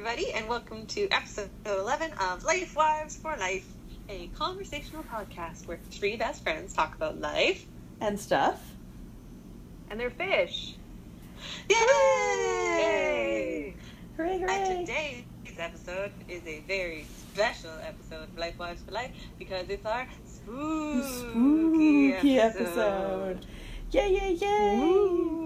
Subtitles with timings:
[0.00, 3.66] everybody, and welcome to episode 11 of Life Wives for Life,
[4.08, 7.66] a conversational podcast where three best friends talk about life
[8.00, 8.58] and stuff.
[9.90, 10.76] And they're fish.
[11.68, 11.76] Yay!
[12.78, 13.74] Yay!
[14.16, 14.54] Hooray, hooray!
[14.54, 15.24] And today's
[15.58, 21.02] episode is a very special episode of Life Wives for Life because it's our spooky,
[21.02, 22.62] Spooky episode.
[22.62, 23.46] episode.
[23.90, 24.78] Yay, yay, yay!
[24.80, 25.39] Woo.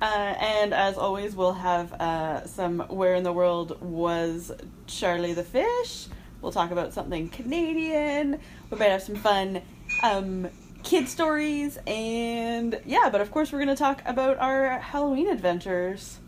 [0.00, 4.52] Uh, and as always, we'll have uh, some Where in the World Was
[4.86, 6.08] Charlie the Fish.
[6.42, 8.38] We'll talk about something Canadian.
[8.70, 9.62] We might have some fun
[10.02, 10.48] um,
[10.82, 11.78] kid stories.
[11.86, 16.18] And yeah, but of course, we're going to talk about our Halloween adventures.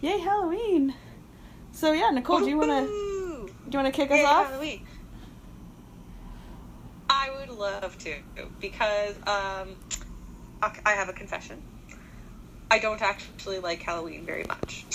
[0.00, 0.94] Yay, Halloween!
[1.72, 2.86] So yeah, Nicole, do you want to
[3.46, 4.48] do you want to kick us Yay, off?
[4.48, 4.86] Halloween.
[7.08, 8.16] I would love to
[8.60, 9.76] because um,
[10.62, 11.62] I have a confession.
[12.70, 14.86] I don't actually like Halloween very much.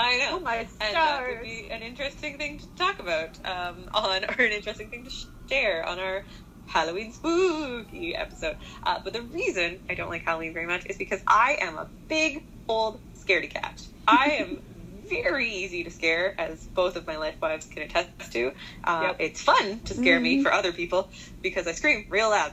[0.00, 0.36] I know.
[0.36, 0.70] Oh my stars.
[0.80, 4.88] and that would be an interesting thing to talk about um, on, or an interesting
[4.90, 5.10] thing to
[5.48, 6.24] share on our
[6.66, 8.56] Halloween spooky episode.
[8.84, 11.88] Uh, but the reason I don't like Halloween very much is because I am a
[12.08, 13.86] big old scaredy cat.
[14.06, 14.58] I am
[15.10, 18.52] very easy to scare, as both of my life wives can attest to.
[18.84, 19.16] Uh, Yep.
[19.20, 20.42] It's fun to scare me Mhm.
[20.42, 21.08] for other people
[21.42, 22.52] because I scream real loud.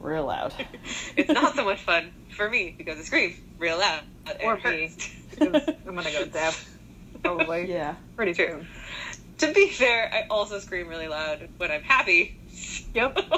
[0.00, 0.52] Real loud.
[1.16, 4.02] it's not so much fun for me because I scream real loud.
[4.26, 4.90] and Or it me.
[5.86, 6.78] I'm gonna go deaf.
[7.22, 7.66] Probably.
[7.70, 7.96] Yeah.
[8.16, 8.46] Pretty True.
[8.46, 8.68] soon.
[9.38, 12.34] To be fair, I also scream really loud when I'm happy.
[12.94, 13.18] Yep.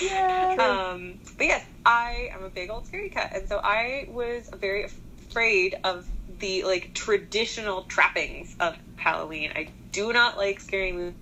[0.00, 0.90] Yeah.
[0.94, 4.84] um, but yes, I am a big old scary cat, and so I was very
[4.84, 9.50] afraid of the like traditional trappings of Halloween.
[9.54, 11.14] I do not like scary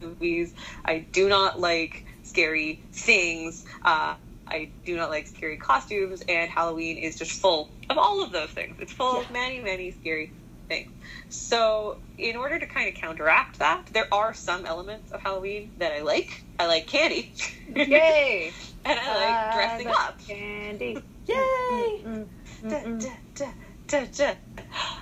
[0.00, 0.54] movies.
[0.84, 2.04] I do not like
[2.34, 3.64] scary things.
[3.84, 8.32] Uh, I do not like scary costumes, and Halloween is just full of all of
[8.32, 8.76] those things.
[8.80, 10.32] It's full of many, many scary
[10.68, 10.90] things.
[11.28, 15.92] So, in order to kind of counteract that, there are some elements of Halloween that
[15.92, 16.42] I like.
[16.58, 17.32] I like candy.
[17.74, 18.52] Yay!
[18.84, 20.18] and I like dressing like up.
[20.26, 20.98] Candy.
[21.26, 21.34] Yay!
[21.34, 22.26] Mm, mm,
[22.68, 23.00] Da, mm.
[23.00, 23.50] da, da,
[23.86, 24.34] da, da.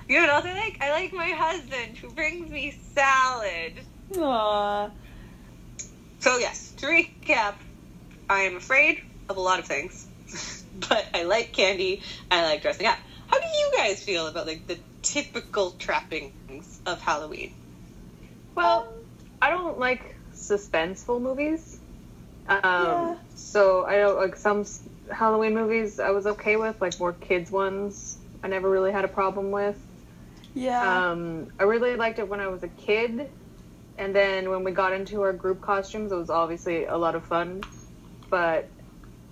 [0.06, 0.78] You know what else I like?
[0.82, 3.72] I like my husband who brings me salad.
[4.19, 4.91] Aw.
[6.21, 7.54] So yes, to recap,
[8.28, 8.98] I am afraid
[9.28, 10.06] of a lot of things,
[10.88, 12.03] but I like candy.
[12.31, 12.98] I like dressing up.
[13.28, 17.53] How do you guys feel about like the typical trappings of Halloween?
[18.56, 18.87] Well,
[19.41, 21.78] I don't like suspenseful movies.
[22.48, 23.16] Um, Yeah.
[23.37, 24.65] So I don't like some
[25.10, 28.19] Halloween movies I was okay with, like more kids ones.
[28.42, 29.78] I never really had a problem with.
[30.54, 31.10] Yeah.
[31.12, 33.28] Um, I really liked it when I was a kid,
[34.02, 37.24] and then when we got into our group costumes, it was obviously a lot of
[37.24, 37.62] fun.
[38.28, 38.68] But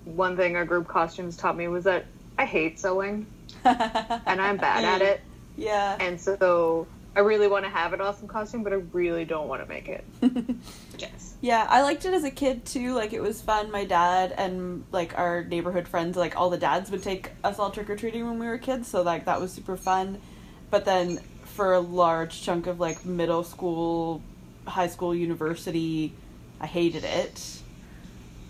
[0.05, 2.05] one thing our group costumes taught me was that
[2.37, 3.25] I hate sewing,
[3.65, 5.21] and I'm bad at it.
[5.57, 5.97] Yeah.
[5.99, 6.87] And so
[7.17, 9.89] I really want to have an awesome costume, but I really don't want to make
[9.89, 10.05] it.
[10.97, 11.33] Yes.
[11.41, 12.93] yeah, I liked it as a kid too.
[12.93, 13.71] Like it was fun.
[13.71, 17.71] My dad and like our neighborhood friends, like all the dads would take us all
[17.71, 20.21] trick or treating when we were kids, so like that was super fun.
[20.69, 24.21] But then for a large chunk of like middle school,
[24.67, 26.13] high school, university,
[26.59, 27.59] I hated it.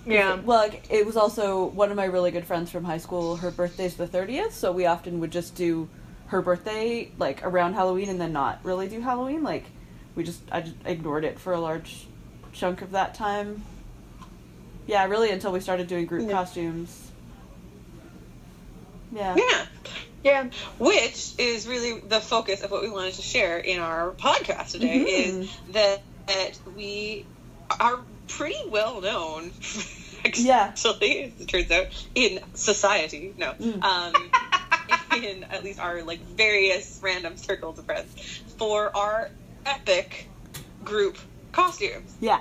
[0.05, 0.35] Yeah.
[0.35, 3.35] Well, like, it was also one of my really good friends from high school.
[3.37, 5.87] Her birthday's the 30th, so we often would just do
[6.27, 9.43] her birthday like around Halloween and then not really do Halloween.
[9.43, 9.65] Like
[10.15, 12.07] we just I just ignored it for a large
[12.53, 13.63] chunk of that time.
[14.87, 16.31] Yeah, really until we started doing group Yeah.
[16.31, 17.11] costumes.
[19.13, 19.35] Yeah.
[19.37, 19.65] Yeah.
[20.23, 20.49] Yeah.
[20.79, 24.99] Which is really the focus of what we wanted to share in our podcast today
[24.99, 25.07] Mhm.
[25.07, 27.25] is that, that we
[27.79, 29.51] are pretty well known.
[30.35, 30.65] Yeah.
[30.67, 33.33] Actually, as it turns out, in society.
[33.39, 33.53] No.
[33.53, 33.83] Mm.
[33.83, 34.13] Um,
[35.23, 38.13] in at least our like various random circles of friends
[38.59, 39.31] for our
[39.65, 40.29] epic
[40.83, 41.17] group
[41.53, 42.15] costumes.
[42.19, 42.39] Yeah.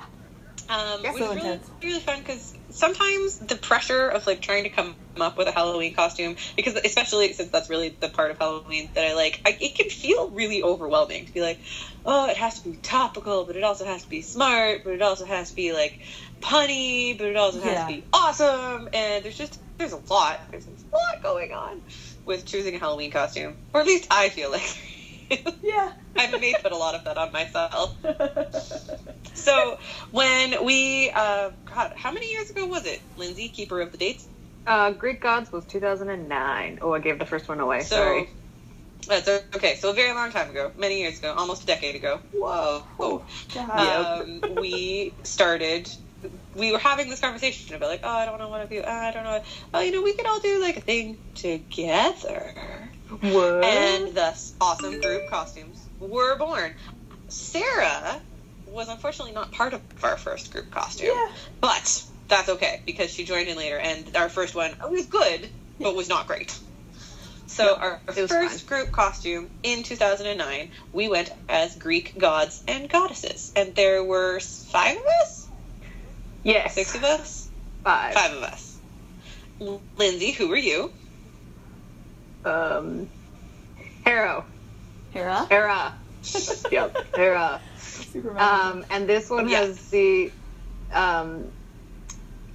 [0.68, 1.70] Um, which so is really, intense.
[1.82, 5.92] really fun because sometimes the pressure of like trying to come up with a Halloween
[5.94, 9.74] costume, because especially since that's really the part of Halloween that I like, I, it
[9.76, 11.60] can feel really overwhelming to be like,
[12.04, 15.02] oh, it has to be topical, but it also has to be smart, but it
[15.02, 15.98] also has to be like
[16.40, 17.86] punny, but it also has Yeah.
[17.86, 21.80] to be awesome, and there's just there's a lot, there's a lot going on
[22.26, 24.76] with choosing a Halloween costume, or at least I feel like.
[25.62, 25.90] Yeah.
[26.16, 27.96] I may put a lot of that on myself.
[29.34, 29.78] So
[30.10, 34.28] when we, uh, God, how many years ago was it, Lindsay, keeper of the dates?
[34.66, 36.78] Uh, Greek Gods was 2009.
[36.82, 37.80] Oh, I gave the first one away.
[37.80, 38.28] So Sorry.
[39.08, 39.76] that's okay.
[39.76, 42.20] So a very long time ago, many years ago, almost a decade ago.
[42.32, 42.82] Whoa.
[42.96, 43.24] Whoa.
[43.54, 44.20] God.
[44.20, 45.88] Um, we started.
[46.54, 48.84] We were having this conversation about like, oh, I don't know what to do.
[48.86, 49.40] I don't know.
[49.72, 52.92] Oh, you know, we could all do like a thing together.
[53.20, 53.64] What?
[53.64, 56.72] and thus awesome group costumes were born.
[57.28, 58.20] Sarah
[58.66, 61.28] was unfortunately not part of our first group costume, Yeah.
[61.60, 65.48] but that's okay because she joined in later, and our first one was good,
[65.80, 66.56] but was not great.
[67.46, 72.88] So our it was first group costume in 2009, we went as Greek gods and
[72.88, 75.48] goddesses, and there were five of us,
[76.44, 77.50] yes, six of us,
[77.82, 78.14] five.
[78.14, 78.78] five of us.
[79.98, 80.92] Lindsay, who were you?
[82.44, 83.08] Um,
[84.04, 84.44] Harrow,
[85.12, 85.46] Hera.
[85.48, 85.94] Hera.
[86.70, 87.60] yep, Hera.
[88.36, 89.60] Um, and this one Yeah.
[89.60, 90.30] has the
[90.92, 91.44] um,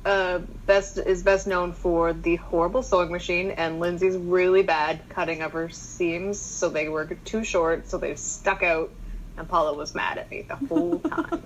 [0.04, 5.42] uh, best is best known for the horrible sewing machine, and Lindsay's really bad cutting
[5.42, 8.92] of her seams, so they were too short, so they stuck out.
[9.38, 11.42] And Paula was mad at me the whole time.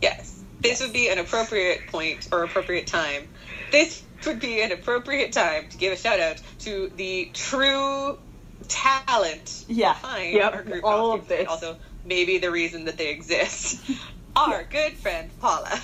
[0.00, 0.42] Yes.
[0.60, 3.28] This would be an appropriate point or appropriate time.
[3.72, 8.18] This would be an appropriate time to give a shout out to the true
[8.68, 9.94] talent yeah.
[9.94, 11.48] behind Yep, our group all of and this.
[11.48, 13.80] Also, maybe the reason that they exist.
[14.36, 15.80] Our good friend Paula.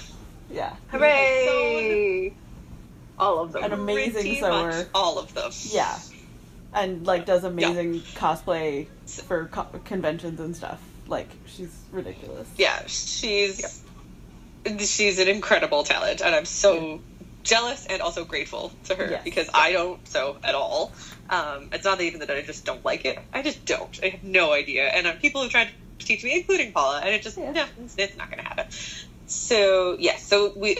[0.50, 0.74] Yeah.
[0.88, 2.32] Hooray!
[3.18, 3.64] All of them.
[3.64, 4.50] An amazing sewer.
[4.50, 5.50] much all of them.
[5.70, 5.98] Yeah.
[6.72, 10.80] And like does amazing cosplay for co- conventions and stuff.
[11.08, 12.48] Like she's ridiculous.
[12.56, 13.82] Yeah, she's
[14.78, 17.00] she's an incredible talent, and I'm so
[17.46, 19.24] jealous and also grateful to her Yes.
[19.24, 20.92] because I don't sew at all.
[21.30, 23.98] Um, it's not even that I just don't like it; I just don't.
[24.04, 25.70] I have no idea, and um, people have tried
[26.00, 27.52] to teach me, including Paula, and it just Yeah.
[27.52, 28.66] no, it's, it's not going to happen.
[29.26, 30.76] So yes, so we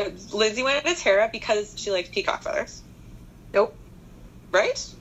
[0.00, 2.82] uh, Lindsay went as Tara because she likes peacock feathers,
[3.52, 3.76] Nope.
[4.52, 4.94] right?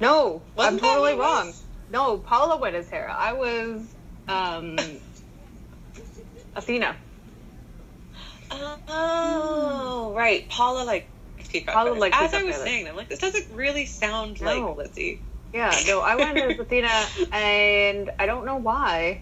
[0.00, 1.46] No, Wasn't I'm totally wrong.
[1.48, 1.64] was?
[1.90, 3.14] No, Paula went as Hera.
[3.16, 3.94] I was
[4.28, 4.76] um,
[6.56, 6.96] Athena.
[8.88, 10.16] Oh, hmm.
[10.16, 10.48] right.
[10.48, 11.08] Paula like
[11.66, 12.00] Paula feathers.
[12.00, 12.62] liked As I was feathers.
[12.68, 14.68] saying, I'm like, this doesn't really sound No.
[14.68, 15.20] like Lizzie.
[15.52, 16.88] Yeah, no, I went as Athena,
[17.32, 19.20] and I don't know why,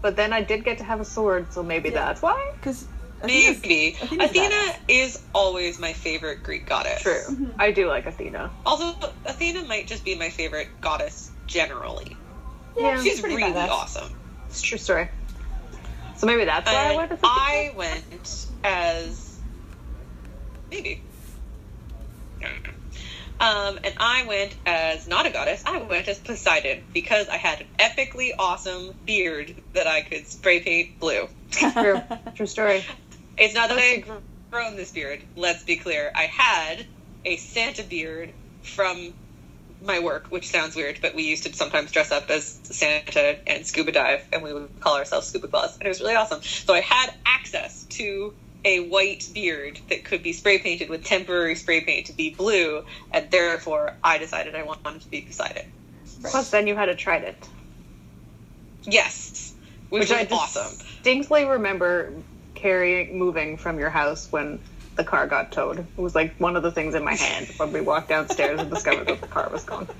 [0.00, 2.06] but then I did get to have a sword, so maybe Yeah.
[2.06, 2.52] that's why.
[2.54, 2.86] Because
[3.22, 3.96] Maybe.
[4.00, 4.76] Athena's Athena badass.
[4.88, 7.02] is always my favorite Greek goddess.
[7.02, 7.60] True, mm-hmm.
[7.60, 8.50] I do like Athena.
[8.64, 8.94] Also,
[9.26, 12.16] Athena might just be my favorite goddess generally.
[12.78, 13.68] Yeah, She's pretty really badass.
[13.68, 14.12] awesome.
[14.48, 15.08] It's a true story.
[16.16, 17.28] So maybe that's why I went Athena.
[17.32, 19.38] I went as
[20.70, 21.02] maybe.
[23.38, 25.62] Um, and I went as not a goddess.
[25.66, 30.60] I went as Poseidon because I had an epically awesome beard that I could spray
[30.60, 31.28] paint blue.
[31.50, 32.00] True,
[32.34, 32.84] true story.
[33.36, 34.04] It's not that I had
[34.50, 35.22] grown this beard.
[35.36, 36.10] Let's be clear.
[36.14, 36.86] I had
[37.26, 38.32] a Santa beard
[38.62, 39.12] from
[39.82, 43.66] my work, which sounds weird, but we used to sometimes dress up as Santa and
[43.66, 46.40] scuba dive, and we would call ourselves scuba claws, and it was really awesome.
[46.42, 48.32] So I had access to
[48.66, 52.82] a white beard that could be spray painted with temporary spray paint to be blue,
[53.12, 55.72] and therefore I decided I wanted to be beside Poseidon.
[56.32, 57.36] Plus, then you had a trident,
[58.84, 59.54] Yes,
[59.90, 60.78] which, which was I awesome.
[60.78, 62.12] distinctly remember
[62.54, 64.60] carrying, moving from your house when
[64.96, 65.80] the car got towed.
[65.80, 68.70] It was like one of the things in my hand when we walked downstairs and
[68.70, 69.88] discovered that the car was gone.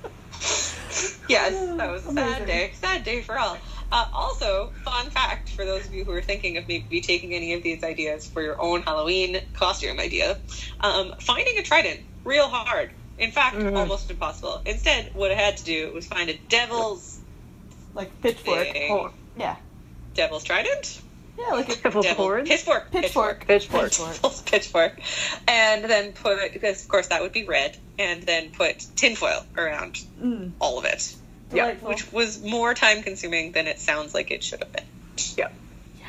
[1.28, 2.70] Yes, that was a sad day.
[2.74, 3.58] Sad day for all.
[3.92, 7.52] Uh, also, fun fact for those of you who are thinking of maybe taking any
[7.54, 10.36] of these ideas for your own Halloween costume idea,
[10.80, 12.90] um, finding a trident real hard.
[13.18, 13.76] In fact, Mhm.
[13.76, 14.60] almost impossible.
[14.66, 17.18] Instead, what I had to do was find a devil's
[17.94, 18.72] like pitchfork.
[18.72, 18.92] thing.
[18.92, 19.56] Oh, Yeah.
[20.14, 21.00] Devil's trident.
[21.38, 22.48] Yeah, like a Devil's Devil horns?
[22.48, 22.90] pitchfork.
[22.90, 23.46] pitchfork.
[23.46, 23.82] Pitchfork.
[23.90, 24.12] Pitchfork.
[24.14, 25.00] Devil's pitchfork,
[25.46, 29.44] and then put it because of course that would be red, and then put tinfoil
[29.56, 31.14] around Mm, all of it,
[31.52, 34.84] Yeah, which was more time consuming than it sounds like it should have been.
[35.36, 35.48] Yeah.
[35.98, 36.06] Yeah.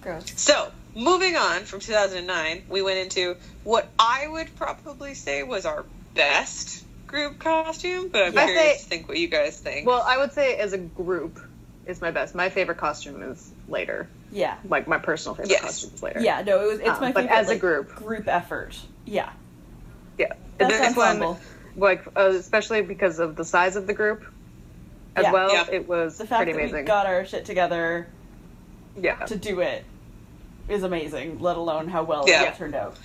[0.00, 0.24] Gross.
[0.36, 5.84] So, moving on from 2009, we went into what I would probably say was our
[6.14, 8.40] best group costume, but I'm Yeah.
[8.42, 9.86] I curious say- to think what you guys think.
[9.86, 11.40] Well, I would say as a group
[11.86, 12.34] is my best.
[12.34, 14.08] My favorite costume is later.
[14.30, 14.56] Yeah.
[14.68, 15.62] Like my personal favorite Yes.
[15.62, 16.20] costume is later.
[16.20, 17.94] Yeah, no, it was it's Um, my but favorite as a group.
[17.96, 18.76] group effort.
[19.06, 19.30] Yeah.
[20.18, 20.34] Yeah.
[20.58, 21.36] Best this one,
[21.76, 24.22] like uh, especially because of the size of the group
[25.18, 25.32] as Yeah.
[25.32, 25.66] well, Yeah.
[25.70, 26.76] it was The fact pretty that amazing.
[26.78, 28.06] we got our shit together
[29.00, 29.16] yeah.
[29.26, 29.84] to do it
[30.68, 32.44] is amazing, let alone how well Yeah.
[32.44, 32.96] it turned out.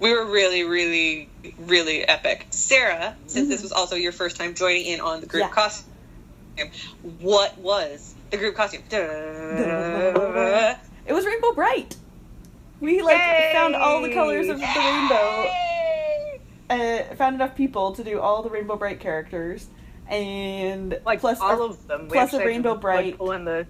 [0.00, 1.28] we were really, really,
[1.60, 2.46] really epic.
[2.50, 3.50] Sarah, since Mhm.
[3.50, 5.48] this was also your first time joining in on the group Yeah.
[5.50, 5.86] costume,
[7.20, 8.82] what was the group costume?
[8.90, 10.78] It
[11.12, 11.96] was Rainbow Brite.
[12.80, 13.50] We like Yay!
[13.54, 15.50] found all the colors of the rainbow.
[16.70, 19.66] Uh, found enough people to do all the Rainbow Brite characters,
[20.08, 22.08] and Like plus all our- of them.
[22.08, 23.18] Plus a actually had to, Rainbow Brite.
[23.18, 23.66] pull in the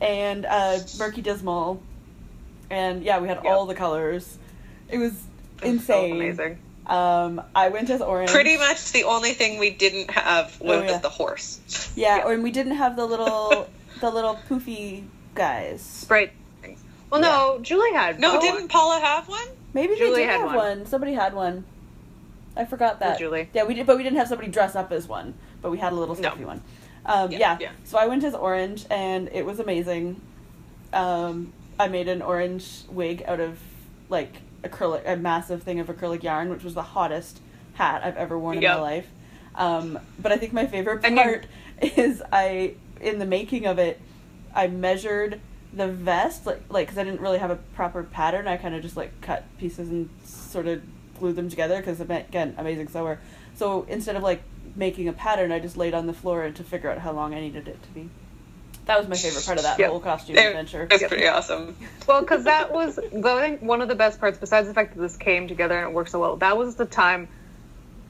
[0.00, 1.80] and uh, Murky Dismal,
[2.70, 3.46] and yeah, we had Yep.
[3.46, 4.36] all the colors.
[4.90, 5.12] It was
[5.62, 6.16] it was so insane.
[6.16, 6.58] amazing.
[6.86, 8.30] Um, I went as orange.
[8.30, 10.98] Pretty much the only thing we didn't have was Oh, yeah.
[10.98, 11.90] the horse.
[11.96, 13.68] Yeah, or and we didn't have the little
[14.00, 15.80] the little poofy guys.
[15.82, 16.80] Sprite things.
[17.10, 18.20] Well, no, Julie had.
[18.20, 19.48] No, oh, didn't Paula have one?
[19.72, 20.56] Maybe they Julie did had have one.
[20.56, 20.86] one.
[20.86, 21.64] Somebody had one.
[22.56, 23.18] I forgot that.
[23.18, 23.48] Julie.
[23.52, 25.34] Yeah, we did, but we didn't have somebody dress up as one.
[25.62, 26.20] But we had a little No.
[26.20, 26.62] stuffy one.
[27.04, 27.70] Um, Yeah, yeah, yeah.
[27.84, 30.20] So I went as orange, and it was amazing.
[30.92, 33.58] Um, I made an orange wig out of
[34.08, 37.40] like acrylic, a massive thing of acrylic yarn, which was the hottest
[37.74, 39.06] hat I've ever worn in my life.
[39.54, 41.46] Um, but I think my favorite you- part
[41.82, 44.00] is I, in the making of it,
[44.54, 45.40] I measured
[45.72, 48.48] the vest like like because I didn't really have a proper pattern.
[48.48, 50.80] I kind of just like cut pieces and sort of
[51.18, 53.18] glued them together because again, amazing sewer.
[53.54, 54.42] So instead of like
[54.76, 57.40] making a pattern, I just laid on the floor to figure out how long I
[57.40, 58.08] needed it to be.
[58.84, 59.90] That was my favorite part of that Yep.
[59.90, 60.86] whole costume It adventure.
[60.90, 61.76] was pretty awesome.
[62.06, 64.38] Well, because that was, I think, one of the best parts.
[64.38, 66.86] Besides the fact that this came together and it worked so well, that was the
[66.86, 67.26] time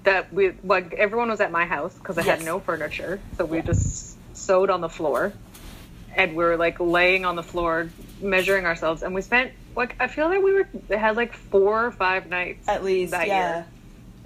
[0.04, 2.38] that we, like, everyone was at my house because I Yes.
[2.40, 5.32] had no furniture, so we just sewed on the floor,
[6.14, 7.88] and we were like laying on the floor,
[8.20, 11.90] measuring ourselves, and we spent like I feel like we were had like four or
[11.90, 13.54] five nights At least, that yeah.
[13.56, 13.66] year,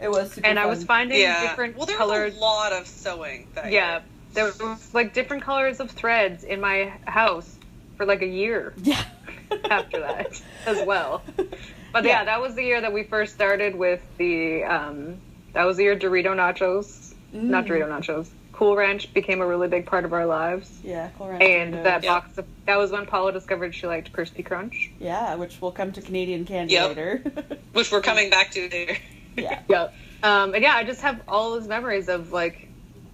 [0.02, 1.42] It was super and I was finding Yeah.
[1.42, 2.32] different well, there colors.
[2.32, 3.48] was a lot of sewing.
[3.54, 4.02] That Yeah, year.
[4.34, 7.54] there was like different colors of threads in my house
[7.96, 9.02] for like a year Yeah.
[9.70, 11.22] after that as well.
[11.92, 12.22] But yeah.
[12.24, 14.62] that was the year that we first started with the.
[14.62, 15.16] Um,
[15.54, 17.68] that was the year Dorito nachos, not Mm.
[17.68, 18.28] Dorito nachos.
[18.52, 21.82] Cool Ranch became a really big part of our lives, Yeah, Cool Ranch and Dorito.
[21.82, 22.10] that Yeah.
[22.20, 22.38] box.
[22.38, 24.92] Of, that was when Paula discovered she liked Crispy Crunch.
[25.00, 26.88] Yeah, which we'll come to Canadian candy Yep.
[26.90, 27.22] later.
[27.72, 28.96] which we're coming back to later.
[29.36, 29.58] Yeah.
[29.68, 29.94] Yep.
[30.22, 32.68] Um, and yeah, I just have all those memories of like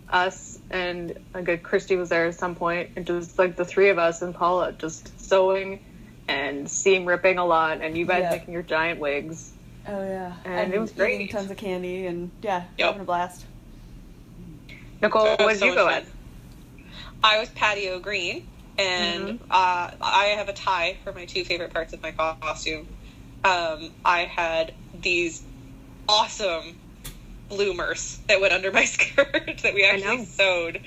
[0.08, 3.98] us and like Christy was there at some point, and just like the three of
[3.98, 5.80] us and Paula just sewing
[6.28, 8.30] and seam ripping a lot, and you guys Yeah.
[8.32, 9.52] making your giant wigs.
[9.86, 10.34] Oh yeah.
[10.44, 11.30] And it was eating great.
[11.30, 12.86] tons of candy and yeah, Yep.
[12.88, 13.46] having a blast.
[15.02, 15.94] Nicole, That was what did so you go fun.
[15.94, 16.06] at?
[17.22, 18.42] I was Patty O'Green,
[18.78, 22.86] and uh, I have a tie for my two favorite parts of my costume.
[23.44, 25.42] Um, I had these
[26.08, 26.76] awesome
[27.48, 30.80] bloomers that went under my skirt that we actually sewed.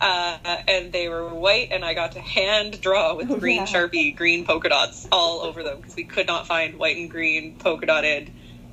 [0.00, 3.66] Uh, and they were white, and I got to hand draw with Oh, green yeah.
[3.66, 7.56] Sharpie green polka dots all over them because we could not find white and green
[7.58, 8.30] polka dotted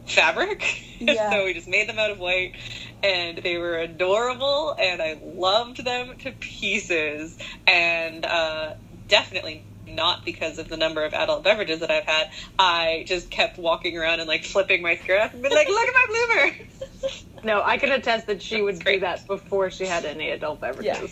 [0.07, 0.83] fabric.
[1.01, 1.31] Yeah.
[1.31, 2.53] so we just made them out of white,
[3.01, 7.35] and they were adorable, and I loved them to pieces.
[7.65, 8.75] And uh,
[9.07, 9.63] definitely
[9.95, 12.27] not because of the number of adult beverages that I've had.
[12.57, 15.87] I just kept walking around and like flipping my skirt up and be like, "Look
[15.87, 16.55] at my bloomer!"
[17.43, 20.85] No, I can attest that she would do that before she had any adult beverages.
[20.85, 21.07] Yeah.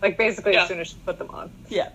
[0.00, 0.62] Like basically Yeah.
[0.62, 1.50] as soon as she put them on.
[1.68, 1.88] Yeah.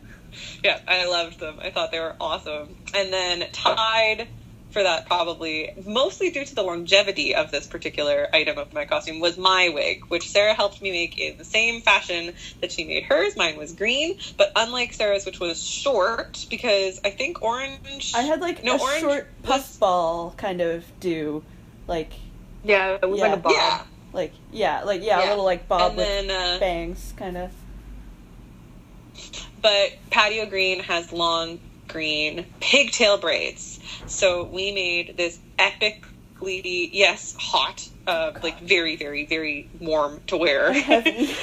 [0.64, 1.58] Yeah, I loved them.
[1.60, 2.76] I thought they were awesome.
[2.96, 4.28] And then tied
[4.72, 9.20] for that probably mostly due to the longevity of this particular item of my costume
[9.20, 13.04] was my wig, which Sarah helped me make in the same fashion that she made
[13.04, 13.36] hers.
[13.36, 18.14] Mine was green, but unlike Sarah's, which was short, because I think orange.
[18.16, 21.44] I had like No, a orange short was- puffball kind of do,
[21.88, 22.12] like
[22.64, 23.28] Yeah, it was Yeah.
[23.28, 23.52] like a bob.
[23.54, 23.82] Yeah,
[24.14, 27.52] like yeah, like yeah, a little like bob and with then uh, bangs kind of.
[29.62, 33.80] but Patty O'Green has long green pigtail braids.
[34.08, 36.04] So we made this epic,
[36.40, 40.70] epically, yes, hot, uh, like very, very, very warm to wear,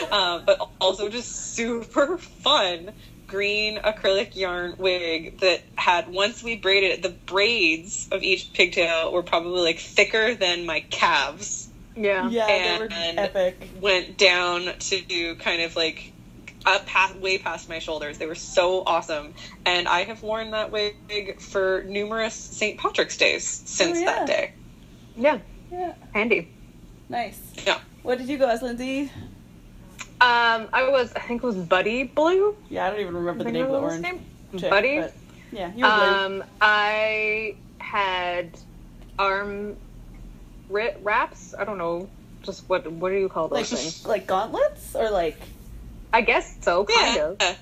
[0.11, 2.93] uh, but also just super fun
[3.27, 9.13] green acrylic yarn wig that had once we braided it, the braids of each pigtail
[9.13, 12.29] were probably like thicker than my calves Yeah.
[12.31, 13.69] Yeah, they were And- epic.
[13.81, 16.13] went down to do kind of like
[16.67, 18.19] up past, way past my shoulders.
[18.19, 22.79] They were so awesome, and I have worn that wig for numerous St.
[22.79, 24.07] Patrick's days since Oh, yeah.
[24.07, 24.53] that day.
[25.17, 25.39] Yeah.
[25.71, 26.49] Yeah, Handy.
[27.09, 27.41] nice.
[27.67, 27.81] Yeah.
[28.03, 29.11] What did you go as, Lindsay?
[30.21, 32.57] Um, I was I think it was Buddy Blue.
[32.71, 34.21] Yeah, I don't even remember the name of the that was his orange
[34.53, 34.61] name.
[34.61, 35.01] chick, Buddy.
[35.01, 35.13] but
[35.53, 36.39] yeah, you were blue.
[36.41, 38.51] Um, I had
[39.19, 39.77] arm
[40.71, 41.55] wraps.
[41.59, 42.09] I don't know.
[42.43, 44.07] Just what what do you call those like things?
[44.07, 45.39] like gauntlets or like
[46.17, 47.59] I guess so, kind of.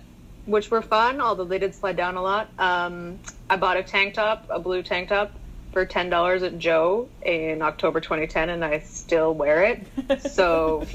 [0.47, 2.49] Which were fun, although they did slide down a lot.
[2.57, 3.19] Um,
[3.51, 5.33] I bought a tank top, a blue tank top,
[5.73, 9.87] for ten dollars at Joe in October 2010, and I still wear it.
[10.31, 10.87] So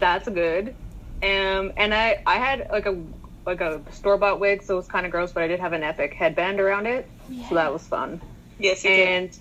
[0.00, 0.74] that's good.
[1.22, 3.00] Um, and I I had like a
[3.46, 5.74] like a store bought wig, so it was kind of gross, but I did have
[5.74, 7.08] an epic headband around it,
[7.48, 8.20] so that was fun.
[8.58, 9.08] Yes, you did.
[9.08, 9.38] And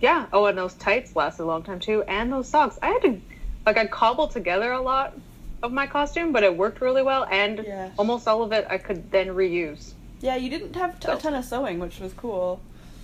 [0.00, 2.78] yeah, oh, and those tights lasted a long time too, and those socks.
[2.80, 3.20] I had to
[3.66, 5.14] like I cobbled together a lot
[5.62, 7.90] of my costume, but it worked really well, and Yeah.
[7.98, 9.92] almost all of it I could then reuse.
[10.20, 12.60] yeah, you didn't have t- a So- ton of sewing, which was cool.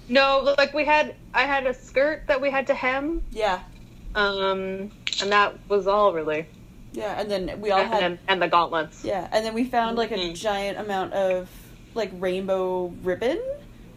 [0.09, 3.61] No, like we had, I had a skirt that we had to hem, Yeah,
[4.15, 4.91] um,
[5.23, 6.47] and that was all really.
[6.93, 9.05] yeah, and then we all and, had then- and the gauntlets.
[9.05, 10.35] yeah, and then we found like a Mhm.
[10.35, 11.49] giant amount of
[11.95, 13.41] like rainbow ribbon,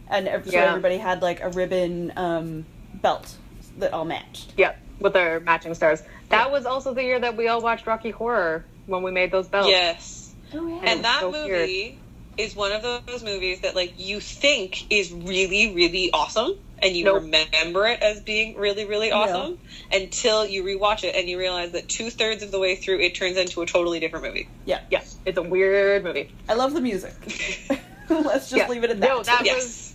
[0.09, 2.65] and ev- so everybody had like a ribbon um,
[3.01, 3.35] belt
[3.79, 4.53] that all matched.
[4.57, 6.03] Yep, with their matching stars.
[6.29, 9.47] That was also the year that we all watched Rocky Horror when we made those
[9.47, 9.69] belts.
[9.69, 10.33] Yes.
[10.53, 11.97] Oh yeah, And that so movie
[12.37, 17.05] is one of those movies that like you think is really, really awesome and you
[17.05, 17.23] Nope.
[17.23, 19.57] remember it as being really, really awesome
[19.91, 23.15] until you rewatch it and you realize that two thirds of the way through it
[23.15, 24.47] turns into a totally different movie.
[24.65, 24.79] yeah.
[24.91, 26.29] Yeah, it's a weird movie.
[26.47, 27.13] I love the music.
[28.09, 28.67] Let's just Yeah.
[28.69, 29.07] leave it at that.
[29.09, 29.55] No, that Yes.
[29.55, 29.86] was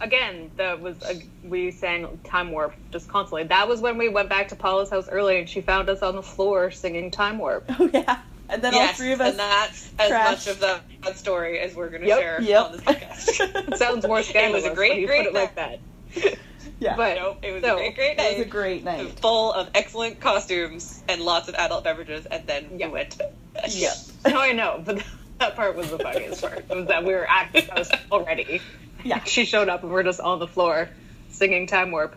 [0.00, 0.50] again.
[0.56, 1.14] That was uh,
[1.44, 3.44] we sang Time Warp just constantly.
[3.44, 6.16] That was when we went back to Paula's house early, and she found us on
[6.16, 7.64] the floor singing Time Warp.
[7.78, 9.30] Oh yeah, and then all yes, three of us.
[9.30, 12.64] and that's as much of the, that story as we're going to Yep, share Yep.
[12.64, 13.68] on this podcast.
[13.72, 14.64] It sounds more scandalous.
[14.64, 15.78] It was a great, when you great put it like that.
[16.80, 18.24] yeah, But nope, it was so, a great, great night.
[18.32, 19.20] it was a great night.
[19.20, 22.86] Full of excellent costumes and lots of adult beverages, and then Yeah.
[22.86, 23.34] we went to bed.
[24.26, 25.02] No, I know, but
[25.38, 26.68] that part was the funniest part.
[26.68, 28.60] Was that we were at the house already.
[29.04, 29.22] Yeah.
[29.24, 30.88] She showed up and we're just on the floor
[31.30, 32.14] singing Time Warp,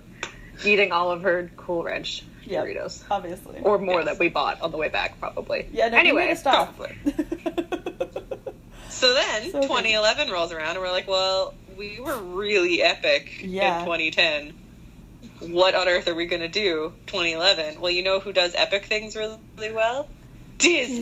[0.65, 2.65] eating all of her Cool Ranch Yep.
[2.65, 3.59] Doritos, Obviously.
[3.61, 4.05] or more Yes.
[4.05, 5.67] that we bought on the way back, probably.
[5.71, 5.89] yeah.
[5.89, 6.75] No, anyway, us stop.
[6.75, 6.95] probably.
[8.89, 9.67] So then So good.
[9.67, 13.79] 2011 rolls around, and we're like, well, we were really epic Yeah.
[13.79, 14.53] in 2010.
[15.53, 17.79] What on earth are we going to do 2011?
[17.79, 20.07] Well, you know who does epic things really, really well?
[20.57, 20.99] Disney.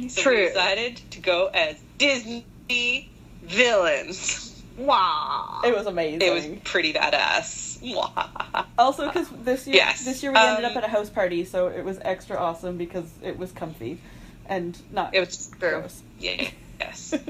[0.00, 0.08] Disney.
[0.10, 0.36] So True.
[0.36, 3.08] we decided to go as Disney
[3.42, 4.49] villains.
[4.86, 5.60] Wow.
[5.64, 6.22] it was amazing.
[6.22, 7.80] It was pretty badass.
[7.80, 8.66] Mwah.
[8.78, 10.04] Also, because this year, Yes.
[10.04, 12.76] this year we ended Um, up at a house party, so it was extra awesome
[12.76, 13.98] because it was comfy
[14.46, 15.70] and not It was true.
[15.80, 16.02] gross.
[16.18, 16.48] Yeah.
[16.80, 17.14] Yes.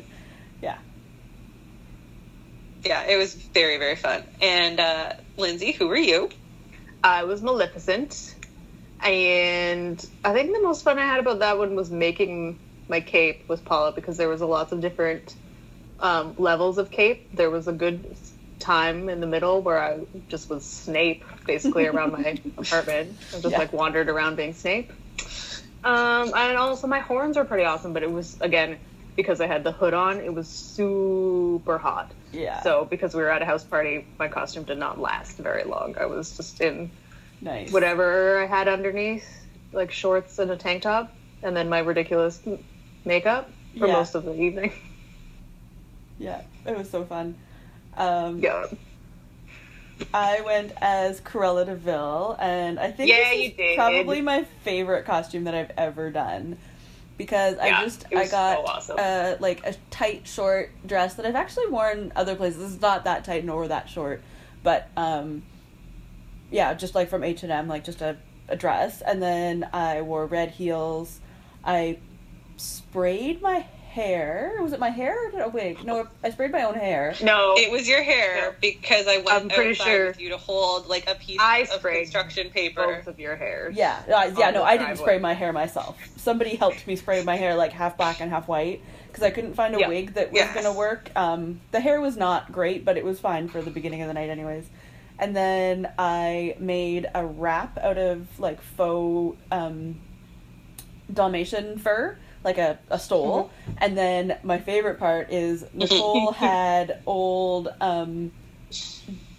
[0.62, 0.76] Yeah.
[2.85, 4.23] Yeah, it was very, very fun.
[4.40, 6.30] And uh, Lindsay, who were you?
[7.02, 8.35] I was Maleficent,
[9.02, 13.49] and I think the most fun I had about that one was making my cape
[13.49, 15.34] with Paula because there was a lots of different
[16.00, 17.28] um, levels of cape.
[17.34, 18.17] There was a good
[18.58, 23.17] time in the middle where I just was Snape basically around my apartment.
[23.32, 23.58] I just Yeah.
[23.58, 24.93] like wandered around being Snape.
[25.82, 28.78] Um, and also my horns are pretty awesome, but it was again
[29.17, 30.19] because I had the hood on.
[30.21, 32.13] It was super hot.
[32.32, 32.63] Yeah.
[32.63, 35.97] So because we were at a house party, my costume did not last very long.
[35.99, 36.91] I was just in
[37.41, 37.73] nice.
[37.73, 39.26] whatever I had underneath,
[39.73, 42.41] like shorts and a tank top, and then my ridiculous
[43.04, 43.95] makeup for Yeah.
[43.95, 44.73] most of the evening.
[46.21, 47.35] Yeah, it was so fun.
[47.97, 48.67] Um, Yeah.
[50.15, 53.76] I went as Cruella de Vil, and I think Yeah, this you did.
[53.76, 56.56] probably my favorite costume that I've ever done.
[57.19, 58.97] Because I just I got so awesome.
[58.99, 62.73] uh, like a tight short dress that I've actually worn other places.
[62.75, 64.23] It's not that tight nor that short,
[64.63, 65.43] but um,
[66.50, 68.17] yeah, just like from H and M, like just a,
[68.49, 69.02] a dress.
[69.02, 71.21] And then I wore red heels.
[71.63, 71.99] I
[72.56, 74.52] sprayed my hair.
[74.60, 75.84] Was it my hair or did I wig?
[75.84, 77.14] No, I sprayed my own hair.
[77.22, 80.86] No, It was your hair because I went I'm pretty sure with you to hold
[80.86, 82.86] like a piece I of construction paper.
[82.86, 83.70] both of your hair.
[83.74, 85.98] Yeah, uh, yeah, no, I didn't spray my hair myself.
[86.16, 89.54] Somebody helped me spray my hair like half black and half white because I couldn't
[89.54, 89.88] find a Yeah.
[89.88, 90.54] wig that was Yes.
[90.54, 91.10] gonna work.
[91.16, 94.14] Um, the hair was not great, but it was fine for the beginning of the
[94.14, 94.66] night, anyways.
[95.18, 100.00] And then I made a wrap out of like faux um,
[101.12, 103.50] Dalmatian fur, like a, a stole.
[103.78, 108.32] And then my favorite part is Nicole had old um,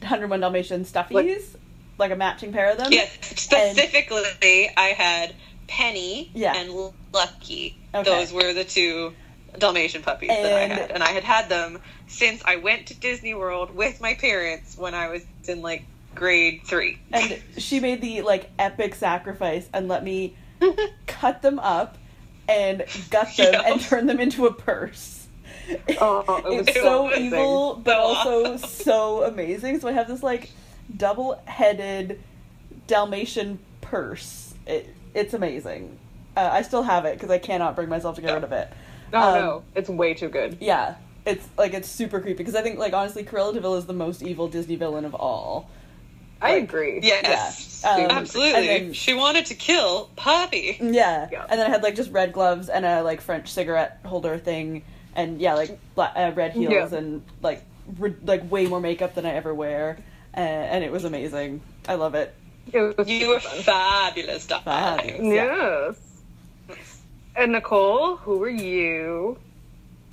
[0.01, 1.55] 101 Dalmatian stuffies,
[1.97, 2.91] like, a matching pair of them.
[2.91, 5.35] Yes, specifically, I had
[5.67, 6.55] Penny Yeah.
[6.55, 7.77] and Lucky.
[7.93, 8.03] Okay.
[8.09, 9.13] Those were the two
[9.57, 13.33] Dalmatian puppies that I had, and I had had them since I went to Disney
[13.33, 15.85] World with my parents when I was in like
[16.15, 16.99] grade three.
[17.11, 20.35] and she made the like epic sacrifice and let me
[21.07, 21.97] cut them up
[22.51, 23.61] and gut them Yeah.
[23.71, 25.27] and turn them into a purse.
[25.99, 27.25] Oh, it was it's so so amazing.
[27.27, 28.69] evil, but So also awesome.
[28.69, 29.79] so amazing.
[29.79, 30.49] So I have this like
[30.97, 32.19] double-headed
[32.87, 34.53] Dalmatian purse.
[34.67, 35.97] It, it's amazing.
[36.35, 38.69] Uh, I still have it because I cannot bring myself to get rid of it.
[39.11, 40.57] No, Um, no, it's way too good.
[40.61, 43.85] Yeah, it's like it's super creepy because I think like honestly, Cruella de Vil is
[43.85, 45.69] the most evil Disney villain of all.
[46.41, 46.99] I like, agree.
[47.03, 47.89] Yes, Yeah.
[47.91, 48.67] Um, absolutely.
[48.67, 50.77] then- she wanted to kill Poppy.
[50.81, 51.27] Yeah.
[51.31, 51.45] Yeah.
[51.49, 54.83] And then I had like just red gloves and a like French cigarette holder thing,
[55.15, 56.97] and yeah, like black, uh, red heels Yeah.
[56.97, 57.63] and like
[57.97, 59.97] re- like way more makeup than I ever wear,
[60.35, 61.61] uh, and it was amazing.
[61.87, 62.33] I love it.
[62.71, 63.61] It You were fun.
[63.63, 64.63] fabulous, darling.
[64.65, 65.21] Fabulous.
[65.33, 65.91] Yeah.
[66.69, 67.01] Yes.
[67.35, 69.37] And Nicole, who were you?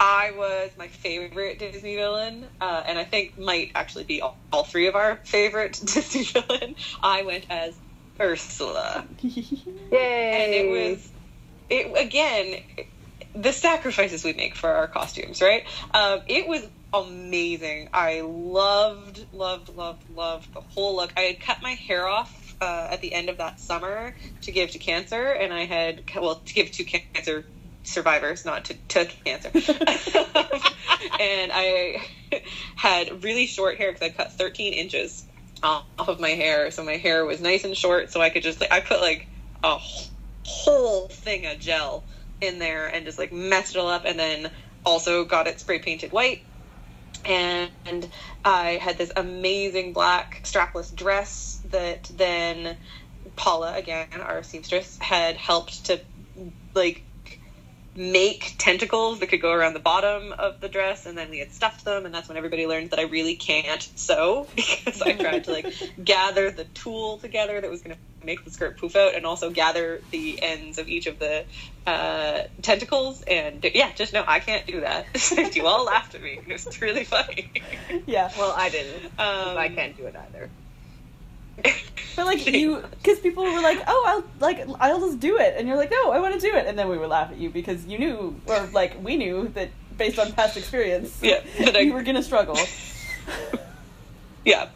[0.01, 4.65] I was my favorite Disney villain, uh, and I think might actually be all, all
[4.65, 6.77] three of our favorite Disney villain.
[7.03, 7.77] I went as
[8.21, 9.93] Ursula, Yay!
[9.93, 11.11] and it was
[11.69, 12.57] it again
[13.35, 15.63] the sacrifices we make for our costumes, right?
[15.95, 17.89] Um, it was amazing.
[17.93, 21.13] I loved, loved, loved, loved the whole look.
[21.17, 24.71] I had cut my hair off uh, at the end of that summer to give
[24.73, 27.45] to cancer, and I had well to give to cancer
[27.83, 29.51] survivors, not to, to cancer.
[29.55, 32.03] and I
[32.77, 35.25] had really short hair because I cut 13 inches
[35.62, 38.61] off of my hair, so my hair was nice and short, so I could just
[38.61, 39.27] like I put like
[39.64, 39.79] a
[40.45, 42.05] whole thing of gel
[42.41, 44.51] in there and just like messed it all up, and then
[44.85, 46.43] also got it spray painted white.
[47.25, 48.09] And
[48.45, 52.77] I had this amazing black strapless dress that then
[53.37, 56.01] Paula, again, our seamstress, had helped to
[56.75, 57.05] like
[57.99, 61.51] make tentacles that could go around the bottom of the dress and then we had
[61.51, 65.45] stuffed them and that's when everybody learned that I really can't sew because I tried
[65.45, 65.73] to like
[66.05, 69.51] gather the tool together that was going to make the skirt poof out and also
[69.51, 71.45] gather the ends of each of the
[71.87, 75.07] uh, tentacles and yeah just no I can't do that
[75.57, 77.51] you all laughed at me it was really funny
[78.07, 78.31] yeah.
[78.39, 79.05] well, I didn't.
[79.19, 80.51] um, I can't do it either.
[82.16, 85.68] But like you, because people were like, "Oh, I'll like I'll just do it," and
[85.68, 87.49] you're like, "No, I want to do it," and then we would laugh at you
[87.49, 91.81] because you knew, or like we knew that based on past experience, Yeah, that I-
[91.81, 92.59] you were gonna struggle.
[94.44, 94.68] Yeah.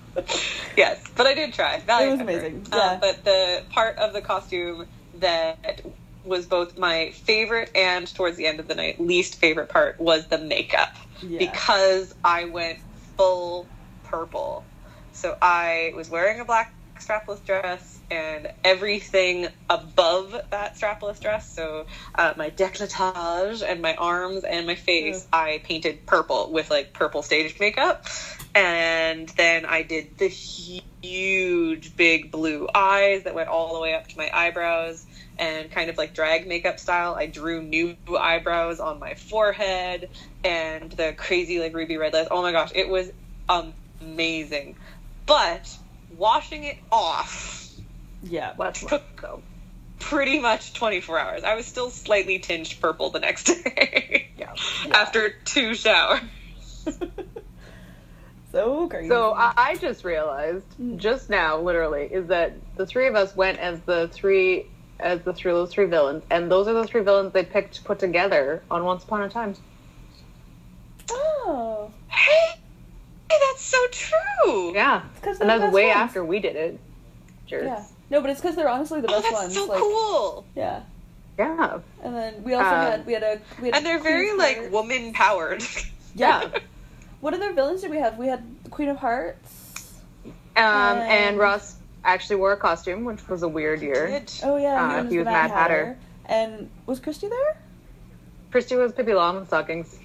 [0.76, 1.80] Yes, but I did try.
[1.80, 2.46] Valiant It was effort.
[2.46, 2.98] amazing, Um, yeah.
[3.00, 4.86] but the part of the costume
[5.20, 5.80] that
[6.24, 10.26] was both my favorite and towards the end of the night least favorite part was
[10.26, 11.38] the makeup Yeah.
[11.38, 12.80] because I went
[13.16, 13.66] full
[14.04, 14.64] purple.
[15.22, 21.86] So I was wearing a black strapless dress and everything above that strapless dress, so
[22.16, 27.22] uh, my décolletage and my arms and my face, I painted purple with like purple
[27.22, 28.04] stage makeup.
[28.56, 34.08] And then I did the huge big blue eyes that went all the way up
[34.08, 35.06] to my eyebrows
[35.38, 37.14] and kind of like drag makeup style.
[37.14, 40.10] I drew new eyebrows on my forehead
[40.42, 42.28] and the crazy like ruby red lips.
[42.32, 43.12] Oh my gosh, it was
[44.02, 44.76] amazing.
[45.26, 45.78] But
[46.16, 47.70] washing it off
[48.22, 48.52] Yeah.
[48.58, 49.42] Let's took go.
[49.98, 51.44] pretty much 24 hours.
[51.44, 54.54] I was still slightly tinged purple the next day Yeah.
[54.92, 56.20] after two showers.
[58.52, 59.08] So crazy.
[59.08, 63.58] So I, I just realized just now, literally, is that the three of us went
[63.58, 64.66] as the three
[65.00, 67.82] as the three those three villains, and those are the three villains they picked to
[67.82, 69.54] put together on Once Upon a Time.
[71.10, 72.60] oh, Hey,
[73.48, 74.74] that's so true.
[74.74, 76.78] Yeah, because and that was way after we did it.
[77.46, 77.64] Jerks.
[77.66, 77.84] Yeah.
[78.10, 79.54] No, but it's because they're honestly the best Oh, best that's ones.
[79.54, 80.44] so like, cool.
[80.54, 80.82] Yeah.
[81.38, 81.78] Yeah.
[82.02, 84.38] And then we also Um, had we had a we had And they're very Queen
[84.38, 85.64] like woman powered.
[86.14, 86.48] yeah.
[87.20, 88.18] what other villains did we have?
[88.18, 89.94] We had Queen of Hearts.
[90.24, 90.32] Um,
[90.64, 94.22] Um, and Ross actually wore a costume, which was a weird year.
[94.42, 95.98] Oh yeah, Uh, he, he was, was the Mad Hatter.
[96.26, 97.56] And was Christy there?
[98.50, 99.96] Christy was Pippi Longstockings.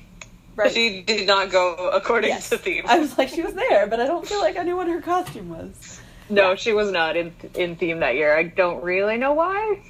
[0.57, 0.71] Right.
[0.73, 2.49] She did not go according Yes.
[2.49, 2.83] to theme.
[2.87, 5.01] I was like, she was there, but I don't feel like I knew what her
[5.01, 6.01] costume was.
[6.29, 6.55] No, Yeah.
[6.55, 8.35] she was not in in theme that year.
[8.35, 9.81] I don't really know why.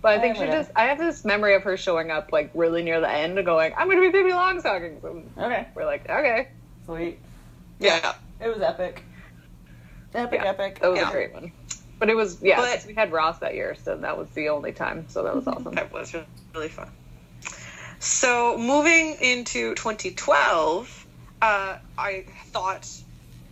[0.00, 2.50] But I think I she just I have this memory of her showing up like
[2.54, 6.08] really near the end and going, I'm gonna be Pippi Longstockings and Okay, we're like,
[6.08, 6.48] Okay.
[6.86, 7.18] sweet.
[7.78, 8.14] yeah.
[8.40, 9.02] It was epic.
[10.14, 10.48] Epic, Yeah.
[10.48, 10.78] epic.
[10.80, 11.08] That was Yeah.
[11.10, 11.52] a great one.
[11.98, 14.72] But it was yeah, But- we had Ross that year, so that was the only
[14.72, 15.04] time.
[15.08, 15.74] So that was awesome.
[15.74, 16.14] That was
[16.54, 16.88] really fun.
[17.98, 21.06] So moving into 2012,
[21.42, 22.88] uh, I thought,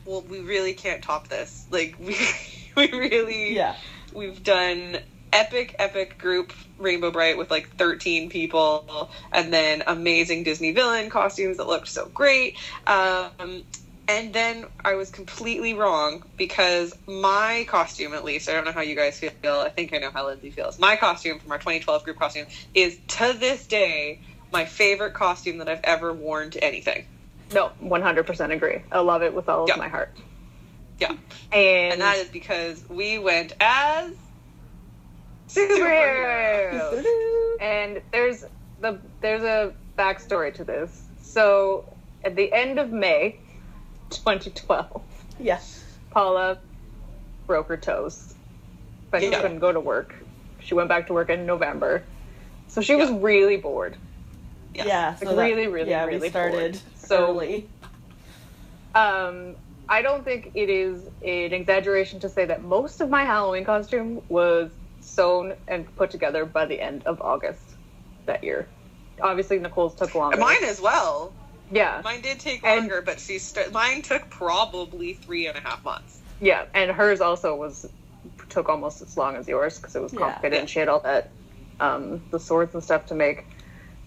[0.07, 1.67] well, we really can't top this.
[1.71, 2.17] Like we,
[2.77, 3.75] we really, Yeah.
[4.15, 4.99] we've done
[5.33, 11.57] epic, epic group Rainbow Brite with like 13 people, and then amazing Disney villain costumes
[11.57, 12.57] that looked so great.
[12.87, 13.65] Um,
[14.07, 18.83] and then I was completely wrong because my costume, at least, I don't know how
[18.83, 19.31] you guys feel.
[19.45, 20.79] I think I know how Lindsay feels.
[20.79, 24.21] My costume from our 2012 group costume is to this day
[24.55, 27.05] my favorite costume that I've ever worn to anything.
[27.53, 28.81] No, one hundred percent agree.
[28.90, 29.75] I love it with all Yeah.
[29.75, 30.17] of my heart.
[30.99, 31.11] Yeah.
[31.53, 34.12] And, And that is because we went as
[35.49, 37.05] superheroes.
[37.61, 38.45] and there's
[38.81, 41.03] the there's a backstory to this.
[41.21, 41.85] So
[42.25, 43.38] at the end of May
[44.11, 45.03] 2012,
[45.40, 45.85] Yes.
[46.11, 46.59] Paula
[47.49, 48.35] broke her toes,
[49.11, 49.43] but she Yeah.
[49.43, 50.14] couldn't go to work.
[50.61, 52.05] She went back to work in November,
[52.69, 53.97] so she was really bored.
[54.75, 54.87] Yeah.
[54.87, 55.15] Yeah.
[55.15, 56.79] so Like, that- really, really, yeah, really we started bored.
[56.97, 57.69] So- early.
[58.95, 59.57] Um,
[59.89, 64.23] I don't think it is an exaggeration to say that most of my Halloween costume
[64.29, 67.61] was sewn and put together by the end of August
[68.27, 68.67] that year.
[69.21, 70.37] obviously Nicole's took longer.
[70.39, 71.33] Mine as well.
[71.71, 75.61] yeah, Mine did take And- longer, but she st- mine took probably three and a
[75.61, 76.19] half months.
[76.41, 77.89] yeah, and hers also was
[78.49, 80.19] took almost as long as yours because it was Yeah.
[80.21, 81.29] complicated and she had all that
[81.81, 83.45] um, the swords and stuff to make.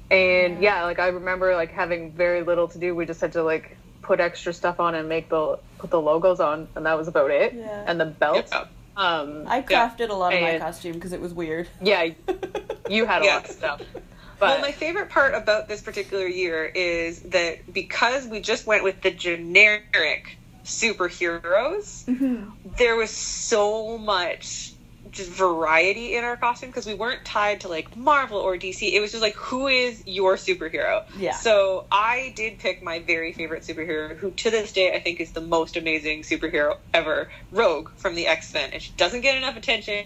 [0.09, 0.83] And yeah.
[0.83, 2.95] like I remember like having very little to do.
[2.95, 6.39] We just had to like put extra stuff on and make the put the logos
[6.39, 7.53] on, and that was about it.
[7.53, 7.83] Yeah.
[7.87, 8.47] And the belt.
[8.51, 8.65] Yeah.
[8.95, 11.67] Um, I crafted a lot of my costume because it was weird.
[11.81, 12.03] yeah,
[12.89, 13.35] you had a Yeah.
[13.35, 13.81] lot of stuff.
[14.41, 19.01] well, my favorite part about this particular year is that because we just went with
[19.01, 22.49] the generic superheroes, Mm-hmm.
[22.77, 24.73] there was so much
[25.17, 28.93] just variety in our costume because we weren't tied to like Marvel or DC.
[28.93, 31.03] It was just like, who is your superhero?
[31.17, 31.33] Yeah.
[31.33, 35.31] So I did pick my very favorite superhero, who to this day I think is
[35.31, 38.69] the most amazing superhero ever, Rogue from the X Men.
[38.71, 40.05] And she doesn't get enough attention,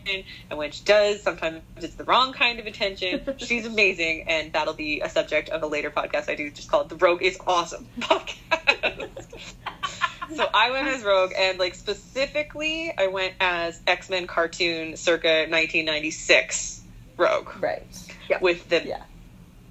[0.49, 3.21] and when she does, sometimes it's the wrong kind of attention.
[3.37, 6.89] She's amazing, and that'll be a subject of a later podcast I do, just called
[6.89, 9.09] "The Rogue is Awesome" podcast.
[10.35, 15.45] so I went as Rogue, and like specifically, I went as X Men cartoon circa
[15.49, 16.81] 1996
[17.17, 17.85] Rogue Right.
[18.29, 18.39] Yeah.
[18.41, 19.03] with the Yeah.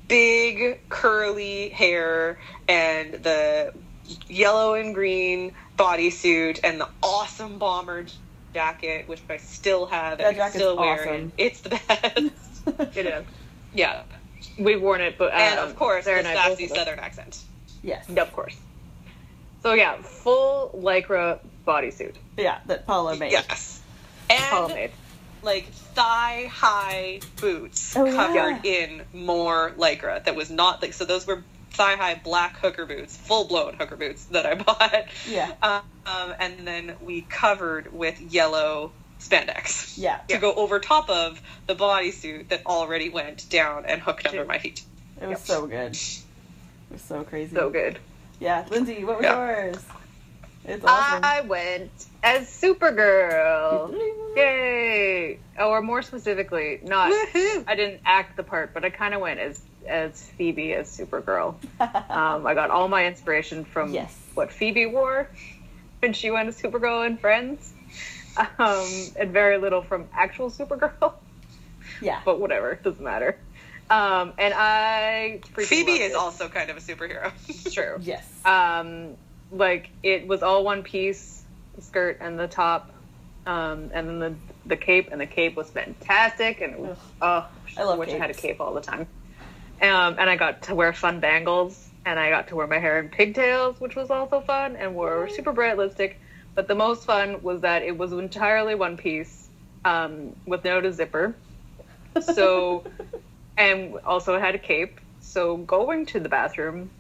[0.09, 3.73] big curly hair and the
[4.29, 8.07] yellow and green bodysuit and the awesome bomber
[8.53, 11.01] jacket, which I still have That and jacket's still wear.
[11.09, 11.33] awesome.
[11.39, 12.97] It's the best.
[12.97, 13.25] it is.
[13.75, 14.03] yeah,
[14.59, 16.67] We've worn it, but and um, of course Sarah the and I sassy.
[16.69, 17.39] Southern accent.
[17.83, 18.05] yes.
[18.09, 18.57] Yeah, of course.
[19.63, 22.15] So yeah, full lycra bodysuit.
[22.37, 23.33] Yeah, that Paula made.
[23.33, 23.81] Yes,
[24.31, 24.91] And Paula made.
[25.43, 28.85] like thigh high boots Oh, covered yeah.
[28.85, 31.43] in more lycra that was not like so those were
[31.73, 35.51] thigh high black hooker boots full blown hooker boots that i bought Yeah.
[35.63, 40.19] um, and then we covered with yellow spandex Yeah.
[40.29, 44.59] to go over top of the bodysuit that already went down and hooked under my
[44.59, 44.83] feet
[45.21, 45.41] It was Yep.
[45.41, 45.93] so good.
[45.93, 47.55] It was so crazy.
[47.55, 47.99] So good.
[48.41, 49.37] Yeah, Lindsay, what was Yeah.
[49.37, 49.77] yours?
[50.65, 51.25] It's awesome.
[51.25, 51.91] I went
[52.23, 53.95] as Supergirl.
[54.37, 55.39] Yay!
[55.59, 57.65] Or more specifically, not Woohoo!
[57.67, 61.55] I didn't act the part, but I kind of went as as Phoebe as Supergirl.
[62.11, 64.15] Um, I got all my inspiration from Yes.
[64.35, 65.29] what Phoebe wore
[66.01, 67.73] when she went as Supergirl in Friends,
[68.37, 71.15] um, and very little from actual Supergirl.
[72.01, 72.21] yeah.
[72.25, 73.39] But whatever, doesn't matter.
[73.91, 76.17] Um, and I phoebe is it.
[76.17, 77.33] also kind of a superhero
[77.75, 77.97] true.
[78.03, 78.25] Yes.
[78.45, 79.17] um,
[79.51, 82.93] like it was all one piece, the skirt and the top,
[83.47, 84.35] um, and then the
[84.67, 88.19] the cape, and the cape was fantastic, and it was, oh, I love wish I
[88.19, 89.09] had a cape all the time.
[89.83, 93.01] Um, and I got to wear fun bangles, and I got to wear my hair
[93.01, 96.21] in pigtails, which was also fun, and wore super bright lipstick.
[96.55, 99.49] But the most fun was that it was entirely one piece,
[99.85, 101.35] um, with no zipper.
[102.21, 102.85] So,
[103.61, 104.99] and also had a cape.
[105.21, 106.91] So going to the bathroom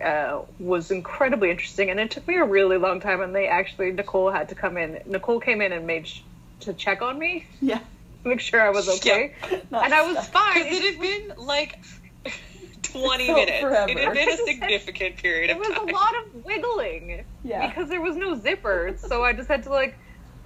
[0.00, 3.20] uh, was incredibly interesting, and it took me a really long time.
[3.20, 5.00] And they actually, Nicole had to come in.
[5.06, 6.20] Nicole came in and made sh-
[6.60, 7.80] to check on me, yeah.
[8.24, 9.34] make sure I was okay,
[9.70, 10.32] Not and I was stuck.
[10.32, 10.62] fine.
[10.64, 11.78] because it had been like
[12.82, 13.90] 20 felt minutes forever.
[13.92, 17.66] it had been a significant period It of was time a lot of wiggling Yeah.
[17.68, 19.98] because there was no zipper, so I just had to like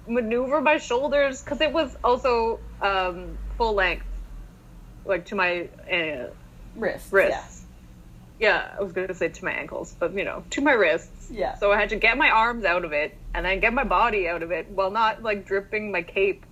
[0.07, 4.05] maneuver my shoulders because it was also um, full length,
[5.05, 6.27] like to my uh,
[6.75, 7.11] Wrists.
[7.11, 7.63] wrists.
[8.39, 11.29] Yeah, I was going to say to my ankles, but you know, to my wrists.
[11.31, 11.57] Yeah.
[11.57, 14.27] So I had to get my arms out of it and then get my body
[14.27, 16.45] out of it while not like dripping my cape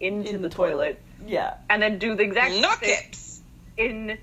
[0.00, 1.00] into In the, toilet.
[1.24, 1.28] Yeah.
[1.28, 1.54] Yeah.
[1.70, 2.72] and then do the exact no
[3.76, 4.18] in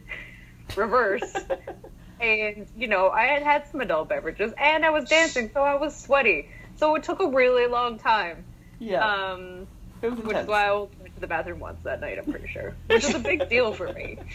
[0.75, 1.33] reverse.
[2.19, 5.75] and you know, I had had some adult beverages and I was dancing, so I
[5.75, 6.49] was sweaty.
[6.77, 8.43] So it took a really long time.
[8.79, 9.05] Yeah.
[9.05, 9.67] Um,
[10.01, 12.17] it was which is why I went to the bathroom once that night.
[12.19, 14.17] I'm pretty sure, which is a big deal for me.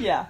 [0.00, 0.26] Yeah.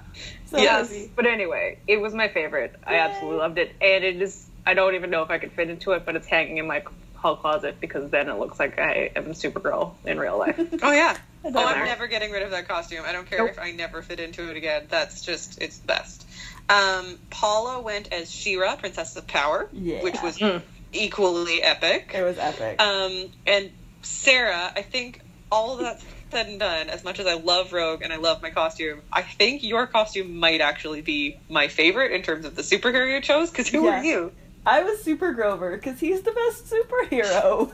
[0.46, 0.90] So Yes.
[0.90, 1.10] happy.
[1.16, 2.74] But anyway, it was my favorite.
[2.86, 4.46] I absolutely loved it, and it is.
[4.66, 6.82] I don't even know if I could fit into it, but it's hanging in my
[7.14, 10.58] hall closet because then it looks like I am Supergirl in real life.
[10.82, 11.84] oh yeah I oh don't i'm know.
[11.84, 13.50] never getting rid of that costume i don't care Nope.
[13.50, 16.26] if i never fit into it again that's just it's the best
[16.70, 20.02] um, paula went as She-Ra princess of power Yeah.
[20.02, 20.62] which was Mm.
[20.92, 22.80] equally epic It was epic.
[22.80, 23.70] Um, and
[24.02, 25.20] Sarah, I think
[25.54, 28.42] all of that said and done, as much as I love Rogue and I love
[28.42, 32.62] my costume, I think your costume might actually be my favorite in terms of the
[32.62, 33.50] superhero you chose.
[33.50, 34.00] Because who Yeah.
[34.00, 34.32] are you?
[34.66, 37.70] I was Super Grover because he's the best superhero.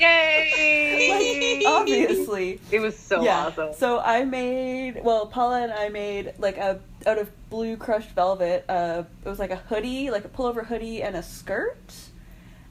[0.00, 1.62] Yay!
[1.64, 2.60] like, obviously.
[2.72, 3.46] it was so yeah.
[3.46, 3.72] awesome.
[3.74, 8.64] So I made well, Paula and I made like a out of blue crushed velvet.
[8.68, 11.78] Uh, it was like a hoodie, like a pullover hoodie and a skirt,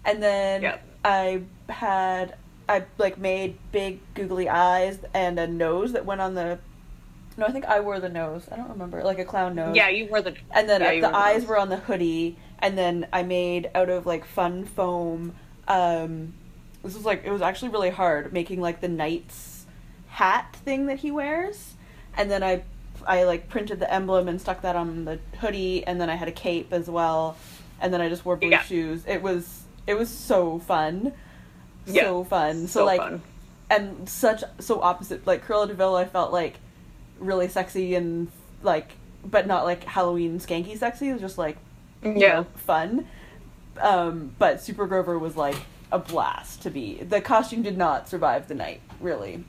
[0.04, 0.84] and then Yep.
[1.06, 2.36] I had
[2.74, 6.60] I like made big googly eyes and a nose that went on the
[7.38, 8.48] No, I think I wore the nose.
[8.52, 9.76] I don't remember, like a clown nose.
[9.76, 10.36] Yeah, you wore the.
[10.52, 11.50] And then yeah, uh, the eyes nose.
[11.50, 15.36] were on the hoodie, and then I made out of like fun foam.
[15.68, 16.34] Um,
[16.84, 19.66] this was like it was actually really hard making like the knight's
[20.10, 21.74] hat thing that he wears,
[22.18, 22.64] and then I
[23.06, 26.28] I like printed the emblem and stuck that on the hoodie, and then I had
[26.28, 27.38] a cape as well,
[27.82, 28.62] and then I just wore blue Yeah.
[28.64, 29.04] shoes.
[29.08, 31.14] It was it was so fun,
[31.86, 32.04] Yeah.
[32.04, 32.67] so fun.
[32.67, 33.22] So, So like fun.
[33.69, 36.56] and such so opposite like Cruella de Vil I felt like
[37.19, 38.30] really sexy and
[38.62, 38.91] like
[39.26, 41.58] but not like Halloween skanky sexy it was just like
[42.04, 42.12] Yeah.
[42.13, 43.08] know, fun
[43.82, 45.56] um but Super Grover was like
[45.91, 49.43] a blast to be the costume did not survive the night really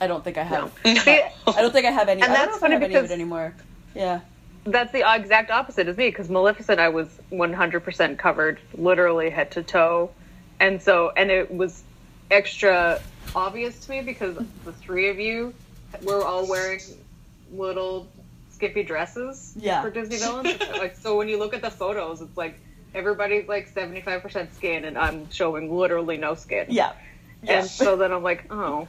[0.00, 0.92] I don't think I have No.
[1.02, 3.04] I don't think I have any And I don't that's I funny have any of
[3.04, 3.54] it anymore
[3.94, 4.20] yeah
[4.64, 9.62] That's the exact opposite as me because Maleficent, I was 100% covered, literally head to
[9.64, 10.10] toe,
[10.62, 11.82] and so and it was
[12.30, 12.98] extra
[13.36, 15.52] obvious to me because the three of you
[16.02, 16.80] were all wearing
[17.52, 18.08] little
[18.50, 19.82] skimpy dresses Yeah.
[19.82, 20.58] for Disney villains.
[20.78, 22.58] like so, when you look at the photos, it's like
[22.94, 26.66] everybody's like 75% skin, and I'm showing literally no skin.
[26.70, 26.92] yeah
[27.42, 28.86] yeah And so then I'm like, oh,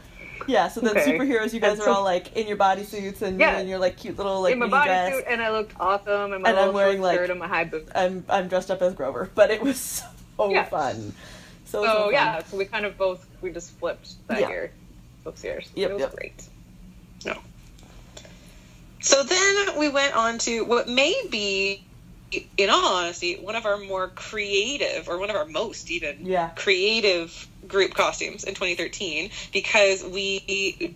[0.47, 1.17] yeah so then Okay.
[1.17, 3.59] superheroes you guys And are all like in your bodysuits and Yeah.
[3.59, 6.49] in your like cute little like in my bodysuit, and I looked awesome, and my
[6.51, 7.91] And I'm wearing, like- skirt and my high boots.
[7.95, 10.05] I'm I'm dressed up as Grover, but it was
[10.37, 10.63] so Yeah.
[10.65, 11.13] fun.
[11.73, 14.49] So, so So yeah, so we kind of both we just flipped that Yeah.
[14.49, 14.71] year,
[15.25, 15.71] both years.
[15.73, 16.15] Yep, it was yep.
[16.15, 16.49] great.
[17.25, 17.41] No.
[19.01, 21.81] So then we went on to what may be,
[22.57, 26.51] in all honesty, one of our more creative, or one of our most even Yeah.
[26.55, 30.95] creative group costumes in 2013 because we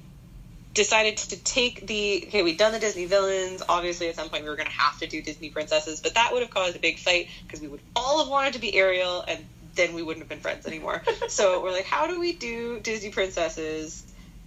[0.76, 4.50] decided to take the okay we'd done the disney villains obviously at some point we
[4.50, 7.00] were going to have to do disney princesses but that would have caused a big
[7.00, 9.44] fight because we would all have wanted to be ariel and
[9.78, 13.10] then we wouldn't have been friends anymore so we're like how do we do disney
[13.12, 14.04] princesses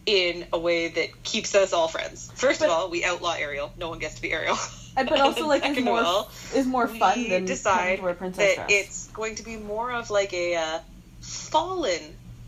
[0.06, 3.72] in a way that keeps us all friends first But- of all we outlaw ariel
[3.78, 4.56] no one gets to be ariel
[4.96, 8.56] And but also like is more all, is more fun than decide to wear princess
[8.56, 8.68] that dress.
[8.86, 10.78] it's going to be more of like a uh,
[11.20, 12.00] fallen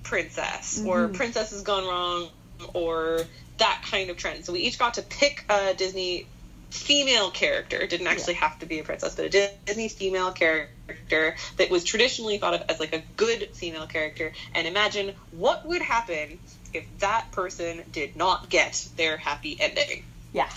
[0.03, 1.15] princess or Mhm.
[1.15, 2.29] princess has gone wrong
[2.75, 3.21] or
[3.59, 4.45] that kind of trend.
[4.45, 6.27] So we each got to pick a Disney
[6.73, 7.77] female character.
[7.77, 11.85] It didn't actually have to be a princess, but a Disney female character that was
[11.85, 14.33] traditionally thought of as like a good female character.
[14.55, 16.39] And imagine what would happen
[16.73, 20.05] if that person did not get their happy ending.
[20.33, 20.49] yeah.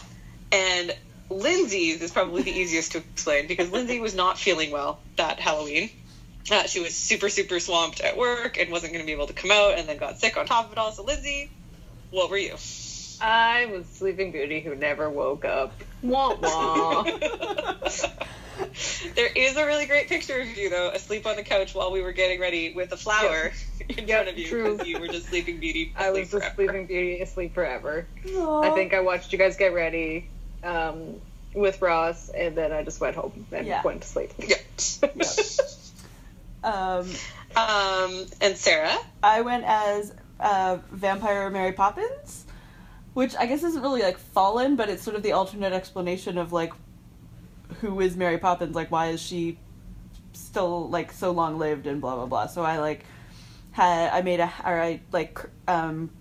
[0.54, 0.95] And
[1.30, 5.89] Lindsay's is probably the easiest to explain because Lindsay was not feeling well that Halloween.
[6.49, 9.34] Uh, she was super, super swamped at work and wasn't going to be able to
[9.34, 10.91] come out and then got sick on top of it all.
[10.93, 11.49] So, Lindsay,
[12.12, 12.56] what were you?
[13.21, 15.73] I was Sleeping Beauty who never woke up.
[16.01, 17.04] Wah wah.
[19.15, 22.01] there is a really great picture of you, though, asleep on the couch while we
[22.01, 23.51] were getting ready with a flower
[23.89, 25.93] in Yep, front of you because you were just Sleeping Beauty.
[25.97, 26.56] I was asleep just.
[26.56, 28.08] Sleeping Beauty asleep forever.
[28.28, 28.62] Aw.
[28.62, 30.30] I think I watched you guys get ready
[30.63, 31.15] um,
[31.54, 33.82] with Ross, and then I just went home and Yeah.
[33.84, 34.32] went to sleep.
[34.39, 34.58] Yeah.
[36.63, 37.08] um
[37.56, 38.95] um, and Sarah?
[39.23, 42.44] I went as uh, vampire Mary Poppins,
[43.15, 46.51] which I guess isn't really like fallen, but it's sort of the alternate explanation of
[46.51, 46.73] like
[47.80, 49.58] who is Mary Poppins, like why is she
[50.34, 52.47] still like so long lived and blah blah blah.
[52.47, 53.06] So I like
[53.71, 56.12] had I made a or I like um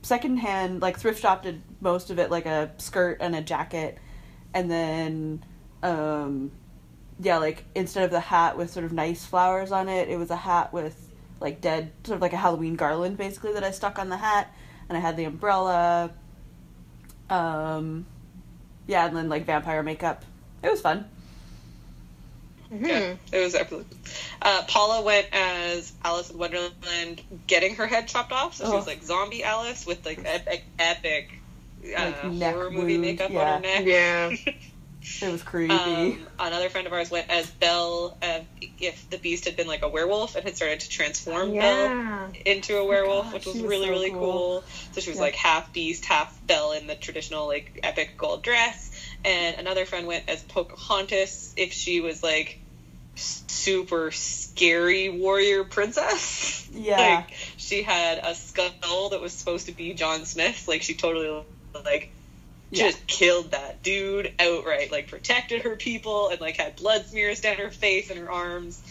[0.00, 1.46] secondhand like thrift shopped
[1.82, 3.98] most of it like a skirt and a jacket
[4.54, 5.44] and then
[5.82, 6.50] um
[7.20, 10.30] yeah like instead of the hat with sort of nice flowers on it it was
[10.30, 11.10] a hat with
[11.40, 14.54] like dead sort of like a halloween garland basically that i stuck on the hat
[14.88, 16.10] and i had the umbrella
[17.30, 18.04] um
[18.86, 20.24] yeah and then like vampire makeup
[20.62, 21.04] it was fun
[22.70, 23.86] Yeah, it was epic.
[24.42, 28.54] Uh, Paula went as Alice in Wonderland, getting her head chopped off.
[28.54, 28.90] So she was Oh.
[28.90, 31.40] like zombie Alice with like epic, epic
[31.96, 33.40] uh, Like, neck horror movie wound, makeup yeah.
[33.40, 33.84] on her neck.
[33.86, 34.30] Yeah.
[35.22, 38.16] it was creepy Um, another friend of ours went as Belle.
[38.22, 38.40] Uh,
[38.80, 42.78] if the beast had been like a werewolf and had started to transform Belle into
[42.78, 44.20] a werewolf, God, which was was really so really cool.
[44.32, 44.64] cool.
[44.92, 45.24] So she was Yeah.
[45.24, 48.90] like half beast, half Belle in the traditional like epic gold dress.
[49.24, 52.58] And another friend went as Pocahontas if she was like
[53.16, 56.60] super scary warrior princess.
[56.76, 56.96] Yeah.
[56.98, 60.66] like she had a skull that was supposed to be John Smith.
[60.66, 61.44] Like she totally
[61.84, 62.10] like
[62.70, 62.84] Yeah.
[62.84, 64.90] just killed that dude outright.
[64.90, 68.82] Like protected her people and like had blood smears down her face and her arms.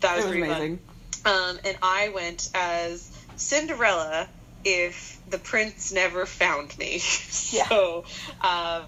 [0.00, 0.80] That was, was amazing.
[1.24, 4.28] Um, and I went as Cinderella
[4.64, 7.00] if the prince never found me.
[7.52, 7.68] Yeah.
[7.68, 8.04] so
[8.40, 8.84] um,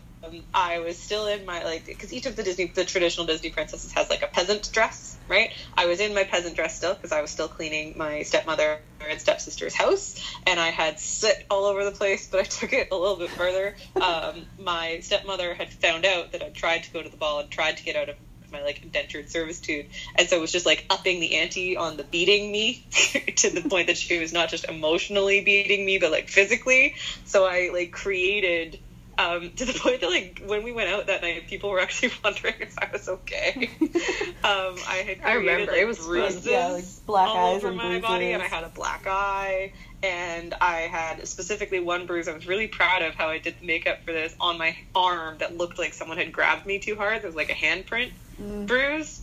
[0.52, 3.92] I was still in my like because each of the Disney the traditional Disney princesses
[3.92, 5.50] has like a peasant dress, right?
[5.76, 9.20] I was in my peasant dress still because I was still cleaning my stepmother and
[9.20, 12.28] stepsister's house, and I had soot all over the place.
[12.28, 13.76] But I took it a little bit further.
[14.00, 17.50] Um, my stepmother had found out that I tried to go to the ball and
[17.50, 18.16] tried to get out of
[18.52, 22.04] my like indentured servitude, and so it was just like upping the ante on the
[22.04, 22.86] beating me
[23.36, 26.94] to the point that she was not just emotionally beating me, but like physically.
[27.24, 28.78] So I like created
[29.18, 32.12] um, to the point that like when we went out that night, people were actually
[32.24, 33.70] wondering if I was okay.
[34.44, 35.72] um, I had created, I remember.
[35.72, 38.46] like, It was bruises Yeah, like black all eyes over and my body, and I
[38.46, 42.28] had a black eye, and I had specifically one bruise.
[42.28, 45.38] I was really proud of how I did the makeup for this on my arm
[45.38, 47.22] that looked like someone had grabbed me too hard.
[47.22, 48.10] There was like a handprint
[48.40, 48.66] Mm.
[48.66, 49.20] bruise.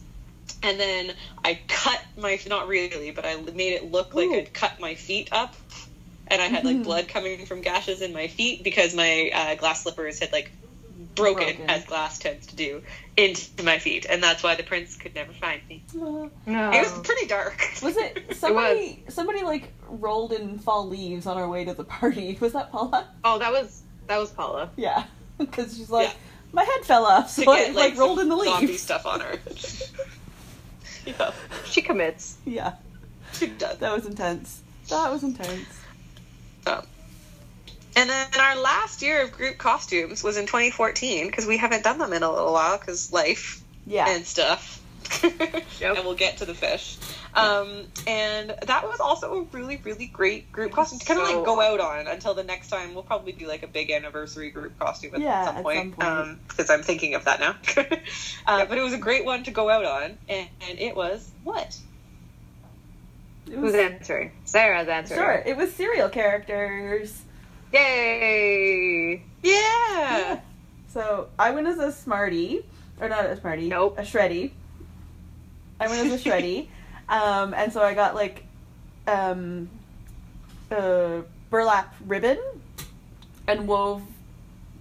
[0.64, 1.12] And then
[1.44, 4.36] I cut my not really, but I made it look like Ooh.
[4.36, 5.56] I'd cut my feet up,
[6.32, 6.84] and I had like Mhm.
[6.86, 10.52] blood coming from gashes in my feet because my uh, glass slippers had like
[11.16, 11.70] broken, Broken.
[11.70, 12.82] as glass tends to do
[13.18, 15.84] into my feet, and that's why the prince could never find me.
[15.94, 16.32] No.
[16.48, 17.62] It was pretty dark.
[17.84, 19.04] Was it somebody?
[19.10, 22.38] Somebody like rolled in fall leaves on our way to the party.
[22.42, 23.08] Was that Paula?
[23.26, 24.70] Oh, that was that was Paula.
[24.78, 25.04] Yeah,
[25.38, 26.14] because she's like, Yeah.
[26.54, 28.82] my head fell off, to so I get like, rolled in some the zombie leaves.
[28.82, 29.38] stuff on her.
[31.06, 31.32] yeah,
[31.66, 32.38] She commits.
[32.46, 32.74] Yeah,
[33.34, 33.78] she does.
[33.80, 34.62] that was intense.
[34.90, 35.66] That was intense.
[36.68, 36.86] Um,
[37.96, 41.98] and then our last year of group costumes was in 2014 because we haven't done
[41.98, 44.80] them in a little while because life Yeah, and stuff.
[45.84, 46.98] And we'll get to the fish.
[47.34, 51.36] Um, and that was also a really, really great group costume to kind of So
[51.38, 52.94] like go out on until the next time.
[52.94, 55.98] We'll probably do like a big anniversary group costume at Yeah, some point.
[55.98, 56.10] point.
[56.10, 57.56] Um, because I'm thinking of that now.
[58.48, 60.18] uh, But it was a great one to go out on.
[60.30, 61.78] And, and it was what?
[63.48, 64.32] It Who's answering?
[64.46, 65.20] Sarah's answering.
[65.20, 65.44] sure.
[65.46, 67.22] It was cereal characters.
[67.74, 69.24] Yay!
[69.44, 70.40] Yeah.
[70.90, 72.66] So I went as a Smarty,
[73.00, 73.70] or not a Smarty.
[73.70, 73.98] Nope.
[73.98, 74.52] A Shreddy.
[75.80, 76.68] I went as a Shreddy,
[77.10, 78.46] um, and so I got like
[79.08, 79.70] um,
[80.70, 82.40] a burlap ribbon
[83.48, 84.04] and wove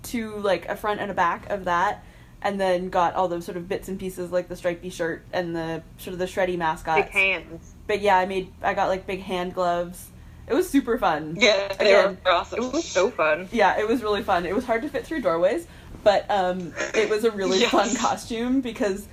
[0.03, 2.05] to like a front and a back of that,
[2.43, 5.57] and then got all those sort of bits and pieces like the stripy shirt and
[5.57, 6.97] the sort of the Shreddy mascot.
[6.97, 7.75] Big hands.
[7.91, 10.07] But yeah, I made I got like big hand gloves.
[10.47, 11.36] It was super fun.
[11.41, 12.62] Yeah, they Again, were awesome.
[12.62, 13.49] It was so fun.
[13.51, 14.47] Yeah, it was really fun.
[14.47, 15.66] It was hard to fit through doorways,
[16.05, 17.72] but um, it was a really Yes.
[17.72, 19.09] fun costume because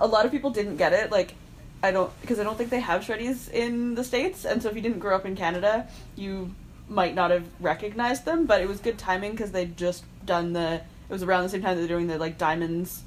[0.00, 1.12] a lot of people didn't get it.
[1.12, 1.34] Like,
[1.80, 4.74] I don't because I don't think they have shreddies in the states, and so if
[4.74, 5.86] you didn't grow up in Canada,
[6.16, 6.52] you
[6.88, 8.46] might not have recognized them.
[8.46, 10.74] But it was good timing because they'd just done the.
[11.08, 13.02] It was around the same time they're doing the like diamonds,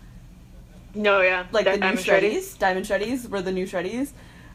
[0.94, 1.48] No, yeah.
[1.52, 2.58] like the new Diamond shreddies.
[2.58, 4.12] Diamond shreddies were the new shreddies.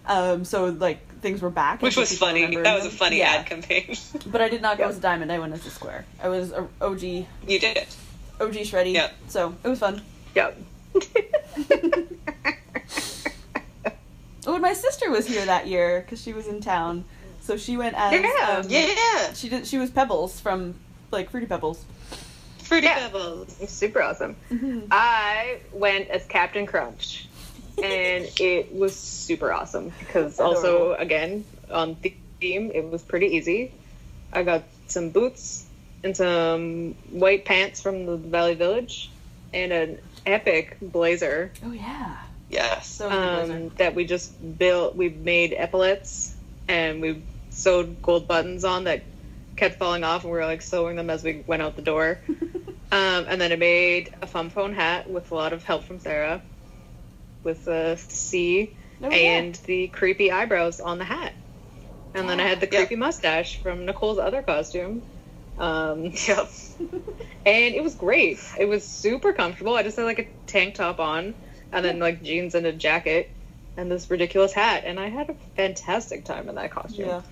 [0.06, 2.40] Um, so like things were back, Which was funny.
[2.42, 3.32] remembered That was a funny Yeah.
[3.40, 3.96] ad campaign.
[4.26, 4.90] But I did not go Yeah.
[4.90, 5.30] as a diamond.
[5.30, 6.04] I went as a square.
[6.22, 7.26] I was a OG you
[7.58, 7.94] did it.
[8.40, 8.94] OG Shreddy.
[8.94, 9.10] Yeah.
[9.28, 10.02] So it was fun.
[10.34, 10.58] Yep.
[14.46, 17.04] Oh, and my sister was here that year because she was in town.
[17.42, 19.32] So she went as Yeah, um, Yeah.
[19.34, 19.66] She did.
[19.66, 20.74] She was Pebbles from
[21.10, 21.84] like Fruity Pebbles.
[22.62, 23.00] Fruity Yeah.
[23.00, 23.54] Pebbles.
[23.70, 24.36] Super awesome.
[24.50, 24.86] Mhm.
[24.90, 27.28] I went as Captain Crunch,
[27.84, 33.72] and it was super awesome because also again on theme it was pretty easy.
[34.32, 35.66] I got some boots
[36.02, 39.10] and some white pants from the Value Village,
[39.52, 42.16] and an epic blazer Oh yeah.
[42.48, 42.88] Yes.
[42.88, 43.14] So was
[43.48, 43.64] the blazer.
[43.64, 44.96] um, that we just built.
[44.96, 46.34] We made epaulets
[46.68, 49.02] and we sewed gold buttons on that
[49.56, 52.18] kept falling off, and we were like sewing them as we went out the door.
[52.92, 56.00] Um, and then I made a fun phone hat with a lot of help from
[56.00, 56.42] Sarah,
[57.42, 59.16] with a C Oh, yeah.
[59.16, 61.32] and the creepy eyebrows on the hat.
[62.14, 62.80] And then I had the Yeah.
[62.80, 65.02] creepy mustache from Nicole's other costume.
[65.58, 66.50] Um, Yep.
[67.46, 68.38] and it was great.
[68.58, 69.74] It was super comfortable.
[69.74, 71.34] I just had like a tank top on,
[71.72, 73.30] and then like jeans and a jacket,
[73.76, 74.82] and this ridiculous hat.
[74.84, 77.06] And I had a fantastic time in that costume.
[77.06, 77.22] yeah.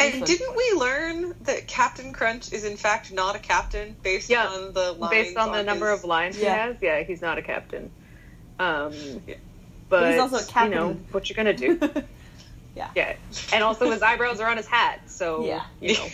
[0.00, 0.24] And Fun.
[0.24, 4.46] didn't we learn that Captain Crunch is in fact not a captain based Yeah.
[4.46, 6.54] on the lines Based on the number of lines Yeah.
[6.54, 7.90] he has, yeah, he's not a captain.
[8.58, 8.92] Um,
[9.88, 11.78] but, he's also a You know what you're gonna do?
[12.76, 13.16] yeah, Yeah.
[13.52, 15.64] and also his eyebrows are on his hat, so Yeah.
[15.80, 16.06] you know.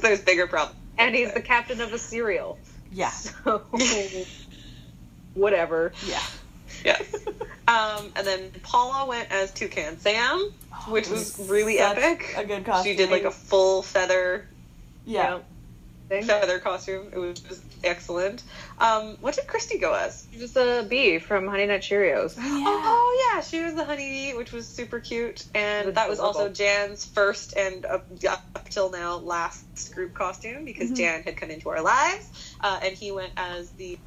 [0.00, 0.78] There's bigger problems.
[0.98, 2.58] And he's the captain of a cereal,
[2.92, 3.10] yeah.
[3.10, 3.62] so
[5.34, 5.92] whatever.
[6.06, 6.20] Yeah.
[6.84, 7.14] Yes.
[7.68, 10.52] um, and then Paula went as Toucan Sam,
[10.88, 12.34] which It was really epic.
[12.36, 12.92] A good costume.
[12.92, 14.46] She did like a full feather.
[15.04, 15.38] yeah.
[16.08, 17.08] Feather costume.
[17.12, 18.42] It was just excellent.
[18.78, 20.26] Um, what did Christy go as?
[20.32, 22.34] She was a bee from Honey Nut Cheerios.
[22.38, 27.04] Oh yeah, she was the honeybee, which was super cute, and that was also Jan's
[27.04, 28.06] first and up,
[28.54, 30.96] up till now last group costume because Mhm.
[30.96, 32.24] Jan had come into our lives,
[32.60, 33.98] uh, and he went as the,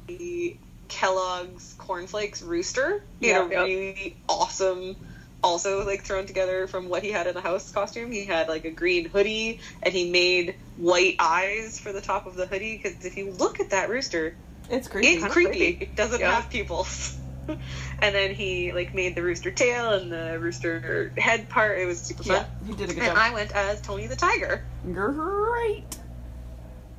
[0.88, 2.88] Kellogg's cornflakes rooster
[3.20, 3.38] in Yeah.
[3.38, 3.50] a Yep.
[3.50, 4.96] really awesome.
[5.42, 8.64] Also, like thrown together from what he had in the house costume, he had like
[8.66, 12.76] a green hoodie, and he made white eyes for the top of the hoodie.
[12.82, 14.34] Because if you look at that rooster,
[14.68, 15.08] It's creepy.
[15.08, 15.58] it's creepy.
[15.58, 15.84] creepy.
[15.84, 16.34] It doesn't Yeah.
[16.34, 17.16] have pupils.
[17.48, 21.78] and then he like made the rooster tail and the rooster head part.
[21.78, 22.36] It was super fun.
[22.36, 23.16] Yeah, he did a good And job.
[23.18, 24.62] I went as Tony the Tiger.
[24.92, 25.84] Great.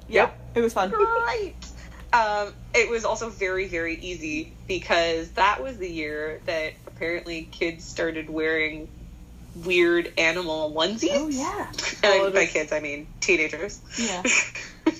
[0.09, 0.39] Yeah, Yep.
[0.55, 0.89] it was fun.
[0.89, 1.55] Great.
[2.11, 7.83] Um, it was also very very easy because that was the year that apparently kids
[7.83, 8.87] started wearing
[9.65, 11.09] weird animal onesies.
[11.13, 11.65] Oh yeah.
[12.03, 13.79] And Oh, by this- kids I mean teenagers.
[13.97, 14.23] Yeah.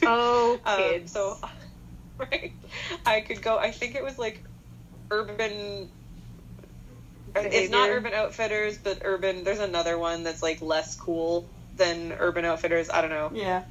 [0.04, 1.12] Oh, Um, kids.
[1.12, 1.38] so,
[2.20, 2.54] right,
[3.06, 3.58] I could go.
[3.58, 4.44] I think it was like
[5.10, 5.90] urban.
[7.36, 9.44] It's not Urban Outfitters, but Urban.
[9.44, 11.46] There's another one that's like less cool
[11.78, 12.90] than Urban Outfitters.
[12.92, 13.32] I don't know.
[13.34, 13.64] Yeah.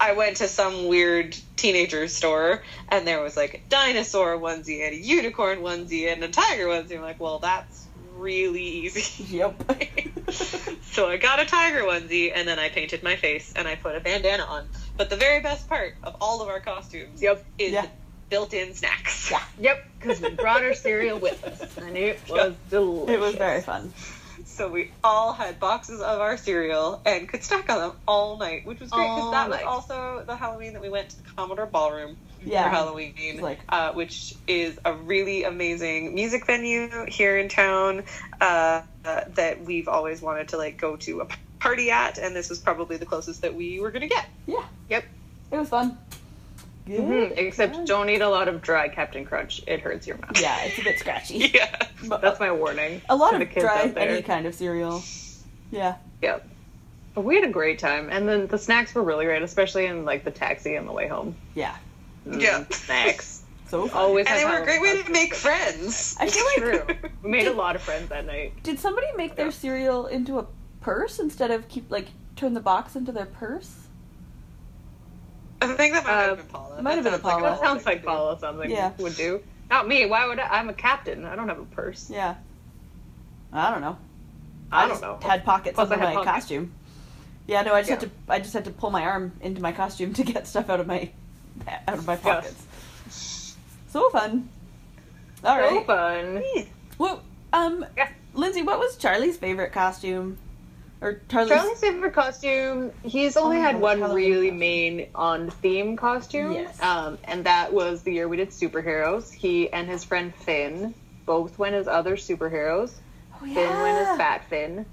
[0.00, 4.94] I went to some weird teenager store, and there was like a dinosaur onesie and
[4.94, 6.96] a unicorn onesie and a tiger onesie.
[6.96, 7.86] I'm like, well, that's
[8.16, 9.24] really easy.
[9.38, 9.72] Yep.
[10.82, 13.94] So I got a tiger onesie, and then I painted my face and I put
[13.96, 14.68] a bandana on.
[14.96, 17.44] But the very best part of all of our costumes Yep.
[17.58, 17.82] is Yeah.
[17.82, 17.88] the
[18.30, 19.30] built-in snacks.
[19.30, 19.42] Yeah.
[19.60, 23.14] Yep, because we brought our cereal with us, and it was delicious.
[23.14, 23.92] it was very fun.
[24.50, 28.66] So we all had boxes of our cereal and could snack on them all night,
[28.66, 31.66] which was great because that was also the Halloween that we went to the Commodore
[31.66, 38.02] Ballroom for Halloween, like- uh, which is a really amazing music venue here in town
[38.40, 41.28] uh, uh, that we've always wanted to like go to a
[41.60, 44.26] party at, and this was probably the closest that we were going to get.
[44.46, 44.64] Yeah.
[44.88, 45.04] Yep.
[45.52, 45.98] It was fun.
[46.88, 47.00] Good.
[47.00, 47.84] Mhm, Except fun.
[47.84, 49.62] don't eat a lot of dry Captain Crunch.
[49.66, 50.40] It hurts your mouth.
[50.40, 51.38] Yeah, it's a bit scratchy.
[51.54, 51.70] Yeah.
[52.08, 53.02] But That's my warning.
[53.08, 55.02] a lot to the of kids dry any kind of cereal.
[55.70, 55.96] Yeah.
[56.22, 56.48] Yep.
[57.14, 60.04] But we had a great time, and then the snacks were really great, especially in
[60.04, 61.34] like the taxi on the way home.
[61.54, 61.74] Yeah.
[62.26, 62.64] Mm, Yeah.
[62.70, 63.42] snacks.
[63.68, 64.02] So fun.
[64.02, 64.26] Always.
[64.26, 66.16] And they were a great way to make friends.
[66.18, 67.10] I feel like True.
[67.22, 68.62] We made a lot of friends that night.
[68.62, 69.52] did somebody make their Yeah.
[69.52, 70.46] cereal into a
[70.80, 73.87] purse instead of keep like turn the box into their purse?
[75.60, 76.78] I think that might Uh, have been Paula.
[76.78, 77.50] it might have been sounds like Paula.
[77.50, 78.04] That sounds like.
[78.04, 78.92] Paula something Yeah.
[78.98, 79.42] would do.
[79.70, 80.06] Not me.
[80.06, 80.46] Why would I?
[80.58, 81.24] I'm a captain.
[81.24, 82.08] I don't have a purse.
[82.10, 82.34] Yeah.
[83.52, 83.96] I don't know.
[84.70, 85.28] I just don't know.
[85.28, 86.30] Had pockets Plus under my pockets.
[86.32, 86.72] costume.
[87.46, 88.10] Yeah, no, I just had to.
[88.28, 90.86] I just had to pull my arm into my costume to get stuff out of
[90.86, 91.10] my
[91.88, 92.64] out of my pockets.
[93.88, 94.48] So fun.
[95.44, 95.86] All So right.
[95.86, 96.42] fun.
[96.98, 98.08] Well, um, Yeah.
[98.34, 100.36] Lindsay, what was Charlie's favorite costume?
[101.00, 101.50] Or Charlie's?
[101.52, 102.90] Charlie's favorite costume.
[103.04, 104.58] He's only Oh, had one Halloween really costume.
[104.58, 106.52] main on theme costume.
[106.52, 106.82] Yes.
[106.82, 109.32] Um, and that was the year we did superheroes.
[109.32, 110.94] He and his friend Finn
[111.24, 112.92] both went as other superheroes.
[113.40, 113.54] oh, yeah.
[113.54, 114.86] Finn went as Fat Finn,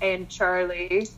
[0.00, 1.08] and Charlie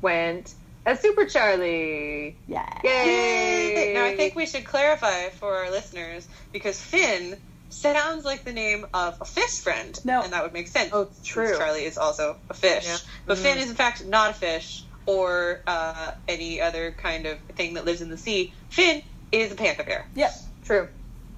[0.00, 0.54] went
[0.86, 2.36] as Super Charlie.
[2.48, 2.66] Yeah.
[2.82, 3.92] Yay!
[3.94, 7.36] Now I think we should clarify for our listeners because Finn
[7.70, 9.98] sounds like the name of a fish friend.
[10.04, 10.22] No.
[10.22, 10.90] And that would make sense.
[10.92, 11.56] Oh, it's true.
[11.56, 12.86] Charlie is also a fish.
[12.86, 12.96] Yeah.
[13.26, 13.42] But Mhm.
[13.42, 17.84] Finn is in fact not a fish or uh, any other kind of thing that
[17.84, 18.52] lives in the sea.
[18.70, 19.02] Finn
[19.32, 20.06] is a panda bear.
[20.14, 20.32] Yep.
[20.64, 20.88] True.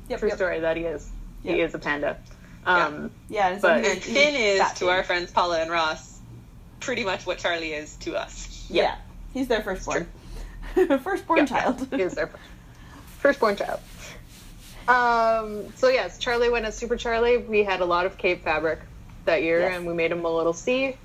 [0.08, 0.18] Yep.
[0.20, 0.36] True yep.
[0.38, 1.08] story that he is.
[1.42, 2.18] He is a panda.
[2.66, 3.48] Um, Yeah.
[3.48, 6.18] And, But- And he- Finn is to our friends Paula and Ross
[6.80, 8.66] pretty much what Charlie is to us.
[8.70, 8.96] Yeah.
[9.34, 10.08] He's their firstborn.
[11.02, 11.44] firstborn Yeah.
[11.46, 11.86] child.
[11.90, 12.30] He is their
[13.20, 13.80] firstborn child.
[14.88, 17.36] Um, so yes, Charlie went as Super Charlie.
[17.38, 18.80] We had a lot of cape fabric
[19.26, 19.76] that year, Yes.
[19.76, 20.96] and we made him a little C.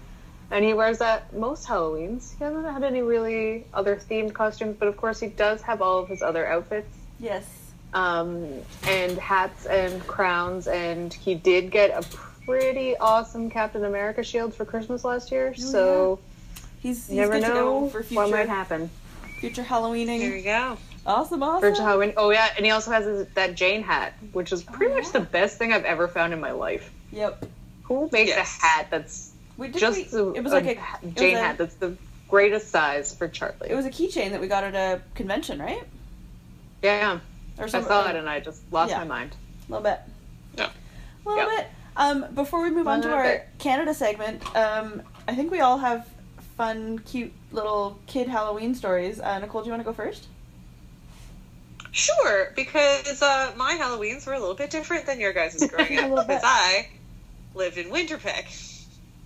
[0.52, 2.38] And he wears that most Halloweens.
[2.38, 6.00] He hasn't had any really other themed costumes, but of course he does have all
[6.00, 7.46] of his other outfits, yes.
[7.94, 8.48] um,
[8.86, 10.68] and hats and crowns.
[10.68, 12.04] And he did get a
[12.46, 15.56] pretty awesome Captain America shield for Christmas last year.
[15.56, 16.20] so
[16.82, 18.90] He's, he's never good to know go for what might happen.
[19.40, 20.38] future There Halloweening.
[20.38, 20.78] you go.
[21.06, 21.76] Awesome, awesome.
[21.76, 22.14] For Halloween.
[22.18, 25.06] Oh yeah, and he also has his, that Jane hat, which is pretty Oh, much
[25.08, 25.12] yeah.
[25.12, 26.92] the best thing I've ever found in my life.
[27.12, 27.46] Yep.
[27.84, 28.58] Who makes Yes.
[28.62, 31.44] a hat that's We just we, a, it was like a ha- Jane was a-
[31.44, 31.96] hat that's the
[32.30, 33.70] greatest size for Charlie?
[33.70, 35.84] It was a keychain that we got at a convention, right?
[36.82, 37.20] yeah,
[37.58, 39.00] Or I some, saw it and I just lost yeah.
[39.00, 39.36] my mind.
[39.68, 40.00] A little bit.
[40.58, 40.70] Yeah.
[41.26, 41.58] A little Yeah.
[41.58, 41.68] bit.
[41.96, 43.48] Um, before we move on to our bit.
[43.60, 46.10] Canada segment, um, I think we all have
[46.58, 49.20] fun, cute little kid Halloween stories.
[49.20, 50.28] Uh, Nicole, do you want to go first?
[51.94, 56.28] Sure, because uh, my Halloweens were a little bit different than your guys' growing up.
[56.28, 56.88] Because I
[57.54, 58.80] lived in Winterpeg.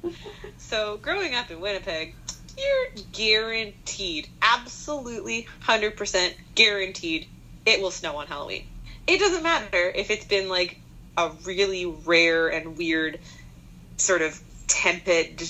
[0.57, 2.13] so growing up in Winnipeg,
[2.57, 7.27] you're guaranteed, absolutely 100% guaranteed,
[7.65, 8.65] it will snow on Halloween.
[9.07, 10.77] It doesn't matter if it's been like
[11.15, 13.17] a really rare and weird
[13.95, 14.37] sort of
[14.67, 15.41] tepid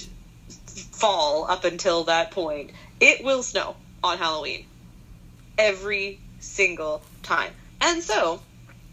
[0.92, 2.70] fall up until that point.
[3.00, 4.66] It will snow on Halloween
[5.58, 7.52] every single time.
[7.82, 8.42] And so,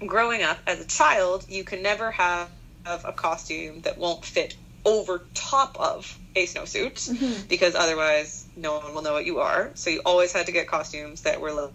[0.06, 2.50] growing up as a child, you can never have
[2.86, 7.46] a costume that won't fit over top of a snowsuit Mm-hmm.
[7.48, 9.70] because otherwise no one will know what you are.
[9.74, 11.72] So you always had to get costumes that were like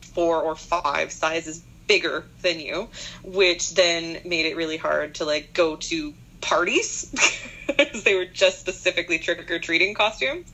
[0.00, 2.88] four or five sizes bigger than you,
[3.24, 7.10] which then made it really hard to like go to parties
[7.66, 10.52] because they were just specifically trick or treating costumes.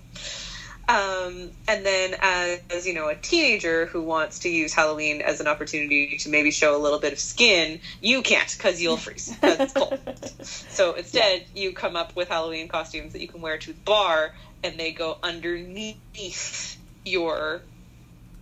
[0.88, 5.40] Um, and then as, as you know a teenager who wants to use Halloween as
[5.40, 9.36] an opportunity to maybe show a little bit of skin, you can't because you'll freeze
[9.42, 9.98] it's cold.
[10.42, 14.32] So instead, you come up with Halloween costumes that you can wear to the bar,
[14.62, 17.62] and they go underneath your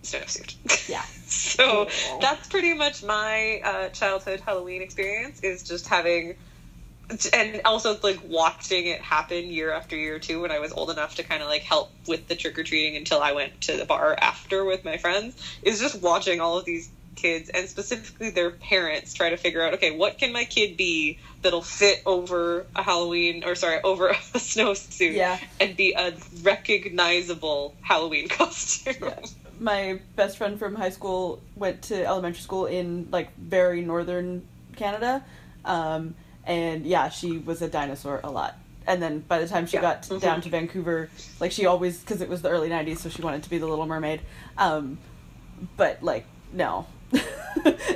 [0.03, 0.55] snowsuit.
[0.87, 1.01] Yeah.
[1.25, 2.19] so Cool.
[2.19, 5.39] that's pretty much my uh, childhood Halloween experience.
[5.41, 6.35] Is just having,
[7.33, 10.41] and also like watching it happen year after year too.
[10.41, 12.95] When I was old enough to kind of like help with the trick or treating
[12.97, 15.35] until I went to the bar after with my friends.
[15.61, 19.73] Is just watching all of these kids and specifically their parents try to figure out
[19.73, 24.13] okay what can my kid be that'll fit over a halloween or sorry over a
[24.13, 25.39] snowsuit Yeah.
[25.59, 29.15] and be a recognizable halloween costume Yeah.
[29.59, 35.23] my best friend from high school went to elementary school in like very northern Canada,
[35.65, 36.13] um,
[36.47, 38.55] and yeah, she was a dinosaur a lot.
[38.87, 39.81] And then by the time she Yeah.
[39.81, 40.21] got Mhm.
[40.21, 43.43] down to Vancouver, like she always because it was the early '90s, so she wanted
[43.43, 44.21] to be the Little Mermaid.
[44.57, 44.97] Um,
[45.75, 46.87] but like no.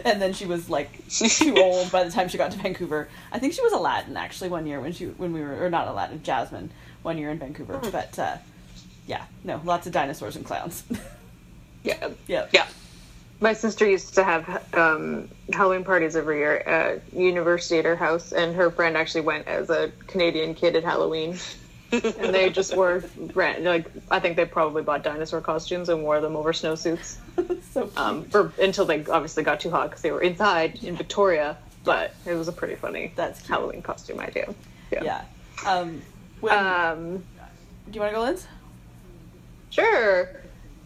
[0.06, 3.10] and then she was like too old by the time she got to Vancouver.
[3.32, 5.88] I think she was Aladdin actually one year when she when we were or not
[5.88, 6.72] Aladdin, Jasmine
[7.04, 7.80] one year in Vancouver.
[7.91, 8.38] But uh,
[9.08, 10.84] yeah, no, lots of dinosaurs and clowns.
[11.84, 12.47] yeah yeah.
[12.52, 12.68] yeah
[13.41, 18.31] My sister used to have um, Halloween parties every year at university at her house,
[18.31, 21.37] and her friend actually went as a Canadian kid at Halloween.
[21.91, 23.03] and they just wore
[23.35, 27.17] like I think they probably bought dinosaur costumes and wore them over snowsuits
[27.73, 27.97] so cute.
[27.97, 31.57] um, for until they obviously got too hot because they were inside in Victoria.
[31.83, 33.49] But it was a pretty funny That's cute.
[33.49, 34.53] Halloween costume idea.
[34.91, 35.03] Yeah.
[35.03, 35.23] Yeah.
[35.69, 36.01] Um,
[36.39, 38.47] when, Um, do you want to go, Linz?
[39.71, 40.40] Sure.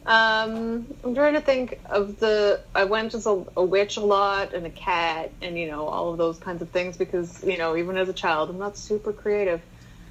[0.06, 2.62] Um, I'm trying to think of the.
[2.76, 6.12] I went as a, a witch a lot and a cat and you know all
[6.12, 9.14] of those kinds of things because you know even as a child I'm not super
[9.14, 9.62] creative.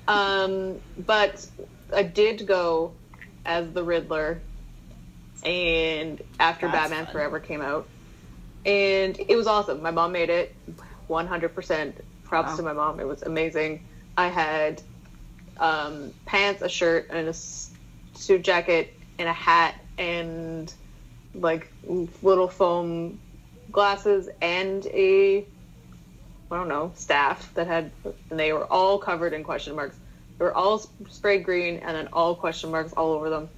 [0.08, 1.46] Um, but
[1.94, 2.92] I did go
[3.46, 4.42] as the Riddler,
[5.44, 7.12] and after That's Batman fun.
[7.12, 7.88] Forever came out,
[8.66, 9.80] and it was awesome.
[9.82, 10.56] My mom made it,
[11.08, 11.94] 100%.
[12.24, 12.56] Props Wow.
[12.56, 13.00] to my mom.
[13.00, 13.80] It was amazing.
[14.16, 14.82] I had
[15.58, 20.72] um, pants, a shirt, and a suit jacket, and a hat, and
[21.34, 21.70] like
[22.22, 23.18] little foam
[23.70, 25.44] glasses, and a
[26.50, 27.90] I don't know staff that had,
[28.30, 29.98] and they were all covered in question marks.
[30.38, 33.48] They were all sp- sprayed green, and then all question marks all over them.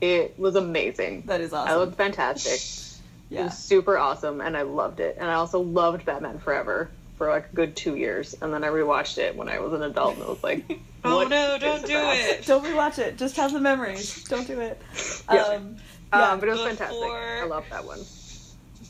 [0.00, 1.24] It was amazing.
[1.26, 1.72] That is awesome.
[1.72, 2.60] I looked fantastic.
[3.28, 5.16] It was super awesome, and I loved it.
[5.18, 8.68] And I also loved Batman Forever for like a good two years, and then I
[8.68, 11.82] rewatched it when I was an adult, and it was like, oh what no don't
[11.86, 12.38] do that?
[12.40, 13.18] it Don't rewatch it.
[13.18, 14.24] Just have the memories.
[14.24, 14.80] Don't do it.
[15.32, 15.42] Yeah.
[15.42, 15.76] Um,
[16.12, 16.30] yeah.
[16.30, 17.02] Um, but it was fantastic.
[17.02, 17.98] I love that one.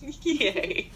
[0.22, 0.90] Yay.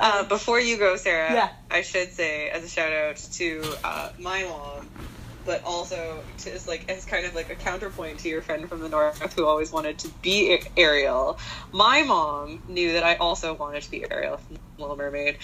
[0.00, 1.48] Uh, before you go, Sarah, Yeah.
[1.70, 4.88] I should say as a shout out to uh, my mom,
[5.46, 8.80] but also to, as like as kind of like a counterpoint to your friend from
[8.80, 11.38] the north who always wanted to be Ariel.
[11.72, 15.38] My mom knew that I also wanted to be Ariel from Little Mermaid,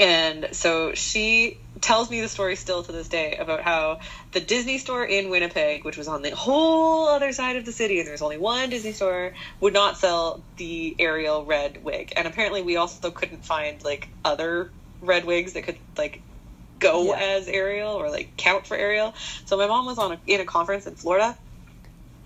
[0.00, 4.00] and so she tells me the story still to this day about how
[4.32, 7.98] the Disney store in Winnipeg, which was on the whole other side of the city,
[7.98, 12.14] and there's only one Disney store, would not sell the Ariel red wig.
[12.16, 14.70] And apparently, we also couldn't find like other
[15.02, 16.22] red wigs that could like
[16.78, 17.36] go Yeah.
[17.36, 19.14] as Ariel or like count for Ariel.
[19.44, 21.36] So my mom was on a, in a conference in Florida.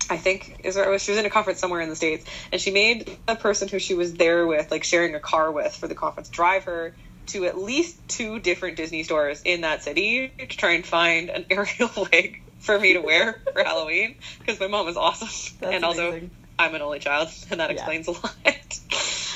[0.09, 1.01] I think is where it was.
[1.03, 3.79] She was in a conference somewhere in the states, and she made the person who
[3.79, 6.95] she was there with, like sharing a car with for the conference, drive her
[7.27, 11.45] to at least two different Disney stores in that city to try and find an
[11.51, 14.15] Ariel wig for me to wear for Halloween
[14.45, 15.27] because my mom was awesome,
[15.61, 16.31] That's and also amazing.
[16.57, 17.75] I'm an only child, and that Yeah.
[17.75, 18.35] explains a lot.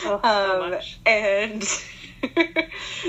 [0.06, 1.00] Oh, so Um, much.
[1.06, 1.64] and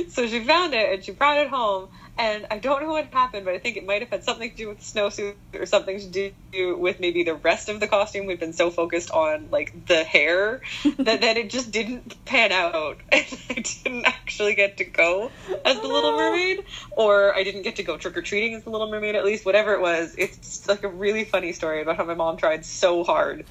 [0.08, 1.88] so she found it and she brought it home
[2.18, 4.56] and I don't know what happened, but I think it might have had something to
[4.56, 8.26] do with the snowsuit or something to do with maybe the rest of the costume.
[8.26, 10.60] We'd been so focused on like the hair
[10.98, 15.30] that then it just didn't pan out, and I didn't actually get to go
[15.64, 18.70] as the Little Mermaid, or I didn't get to go trick or treating as the
[18.70, 19.14] Little Mermaid.
[19.14, 22.36] At least, whatever it was, it's like a really funny story about how my mom
[22.36, 23.44] tried so hard,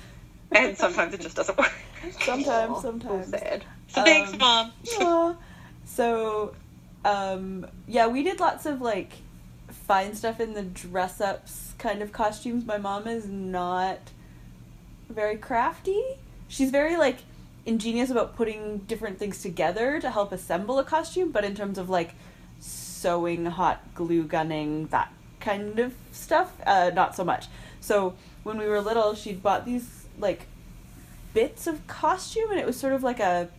[0.51, 1.72] and sometimes it just doesn't work.
[2.22, 3.32] Sometimes, sometimes.
[3.32, 3.66] So sad.
[3.88, 4.72] So thanks, Um, mom.
[5.01, 5.36] Aw.
[5.86, 6.53] so,
[7.06, 9.14] um, yeah, we did lots of like
[9.70, 12.66] fine stuff in the dress ups kind of costumes.
[12.66, 14.00] My mom is not
[15.10, 16.04] very crafty.
[16.47, 17.20] She's very like
[17.66, 21.89] ingenious about putting different things together to help assemble a costume, but in terms of
[21.89, 22.16] like
[22.60, 27.47] sewing, hot glue gunning, that kind of stuff, uh, not so much.
[27.80, 30.47] So when we were little, she'd bought these like
[31.34, 33.50] bits of costume, and it was sort of like a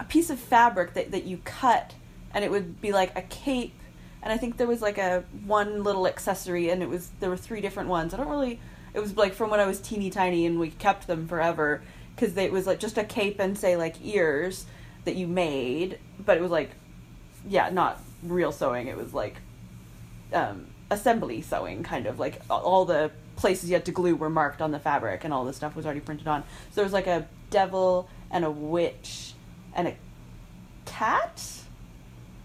[0.00, 1.94] a piece of fabric that, that you cut
[2.32, 3.74] and it would be like a cape.
[4.22, 7.36] And i think there was like a one little accessory and it was there were
[7.36, 8.12] three different ones.
[8.12, 8.58] I don't really
[8.92, 11.80] it was like from when i was teeny tiny and we kept them forever
[12.16, 14.66] because it was like just a cape and say like ears
[15.04, 16.70] that you made but it was like
[17.48, 18.86] yeah not real sewing.
[18.86, 19.36] It was like
[20.32, 24.60] um, assembly sewing kind of like all the places you had to glue were marked
[24.60, 26.42] on the fabric and all the stuff was already printed on.
[26.42, 29.29] So there was like a devil and a witch
[29.74, 29.94] and a
[30.86, 31.42] cat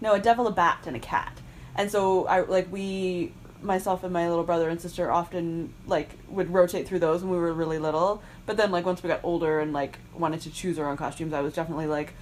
[0.00, 1.40] no a devil a bat and a cat
[1.74, 6.52] and so i like we myself and my little brother and sister often like would
[6.52, 9.58] rotate through those when we were really little but then like once we got older
[9.60, 12.12] and like wanted to choose our own costumes i was definitely like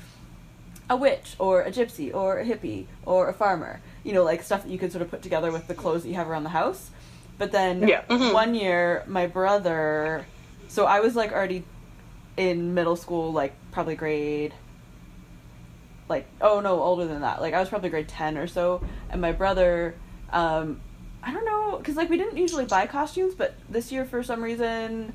[0.88, 4.62] a witch or a gypsy or a hippie or a farmer you know like stuff
[4.62, 6.50] that you could sort of put together with the clothes that you have around the
[6.50, 6.90] house
[7.36, 8.02] but then Yeah.
[8.08, 8.32] Mhm.
[8.32, 10.24] one year my brother
[10.68, 11.64] so i was like already
[12.36, 14.54] in middle school like probably grade
[16.08, 17.40] like oh no older than that.
[17.40, 19.94] Like i was probably grade 10 or so and my brother
[20.32, 20.80] um
[21.22, 24.42] i don't know because like we didn't usually buy costumes but this year for some
[24.42, 25.14] reason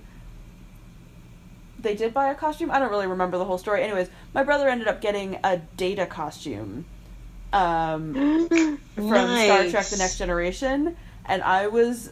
[1.81, 2.71] they did buy a costume.
[2.71, 3.83] I don't really remember the whole story.
[3.83, 6.85] Anyways my brother ended up getting a data costume
[7.53, 8.13] um
[8.95, 12.11] from Star Trek: The Next Generation, and I was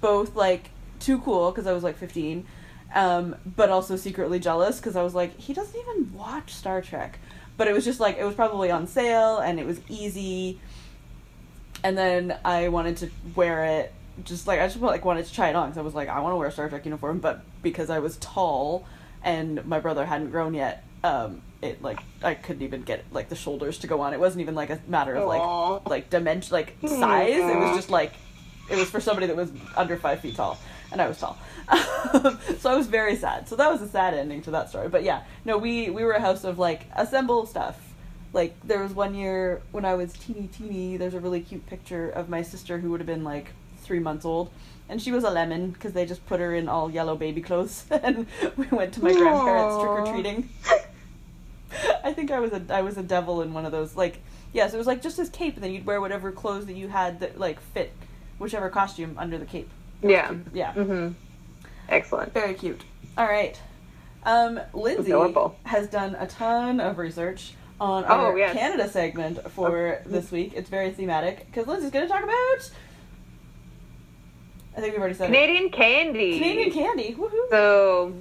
[0.00, 0.70] both like
[1.00, 2.46] too cool because I was like 15,
[2.94, 7.18] um, but also secretly jealous because I was like, he doesn't even watch Star Trek.
[7.56, 10.60] But it was just like it was probably on sale and it was easy,
[11.84, 13.92] and then I wanted to wear it.
[14.24, 16.20] Just like I just like wanted to try it on because I was like I
[16.20, 18.86] want to wear a Star Trek uniform, but because I was tall
[19.22, 23.36] and my brother hadn't grown yet, um, it like I couldn't even get like the
[23.36, 24.12] shoulders to go on.
[24.12, 25.80] It wasn't even like a matter of like Aw.
[25.88, 27.36] like dimension like size.
[27.36, 28.12] It was just like
[28.70, 30.58] it was for somebody that was under five feet tall,
[30.92, 31.38] and I was tall.
[31.68, 33.48] Um, so I was very sad.
[33.48, 34.88] So that was a sad ending to that story.
[34.88, 37.78] But yeah, no, we we were a house of like assemble stuff.
[38.32, 40.96] Like there was one year when I was teeny teeny.
[40.96, 44.24] There's a really cute picture of my sister who would have been like three months
[44.24, 44.50] old,
[44.88, 47.84] and she was a lemon because they just put her in all yellow baby clothes,
[47.90, 48.26] and
[48.56, 50.48] we went to my grandparents trick or treating.
[52.04, 54.20] I think I was a I was a devil in one of those like
[54.52, 56.88] yes it was like just this cape and then you'd wear whatever clothes that you
[56.88, 57.94] had that like fit
[58.38, 59.70] whichever costume under the cape.
[60.02, 60.34] Yeah.
[60.52, 61.12] Yeah, Mm-hmm.
[61.88, 62.32] Excellent.
[62.34, 62.82] very cute.
[63.18, 63.58] All right,
[64.24, 65.56] um, Lindsay Adorable.
[65.64, 68.54] has done a ton of research on Oh, our yes.
[68.56, 70.52] Canada segment for this week.
[70.54, 72.70] It's very thematic because Lindsay's going to talk about.
[74.76, 76.36] I think we've already said Canadian candy.
[76.36, 76.38] it.
[76.38, 77.14] Canadian candy.
[77.18, 77.50] Woohoo!
[77.50, 78.14] So,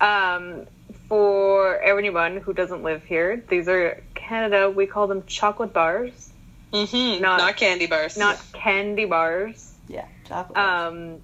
[0.00, 0.66] um,
[1.08, 4.68] for everyone who doesn't live here, these are Canada.
[4.70, 6.30] We call them chocolate bars,
[6.72, 7.22] Mm-hmm.
[7.22, 8.16] Not- Not, candy bars.
[8.18, 9.73] not candy bars.
[10.24, 10.58] Chocolate.
[10.58, 11.18] Um,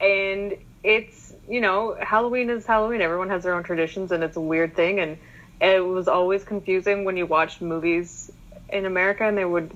[0.00, 3.00] and it's you know Halloween is Halloween.
[3.00, 5.00] Everyone has their own traditions, and it's a weird thing.
[5.00, 5.18] And
[5.60, 8.30] it was always confusing when you watched movies
[8.68, 9.72] in America, and they would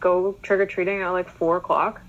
[0.00, 2.00] go trick or treating at like four o'clock.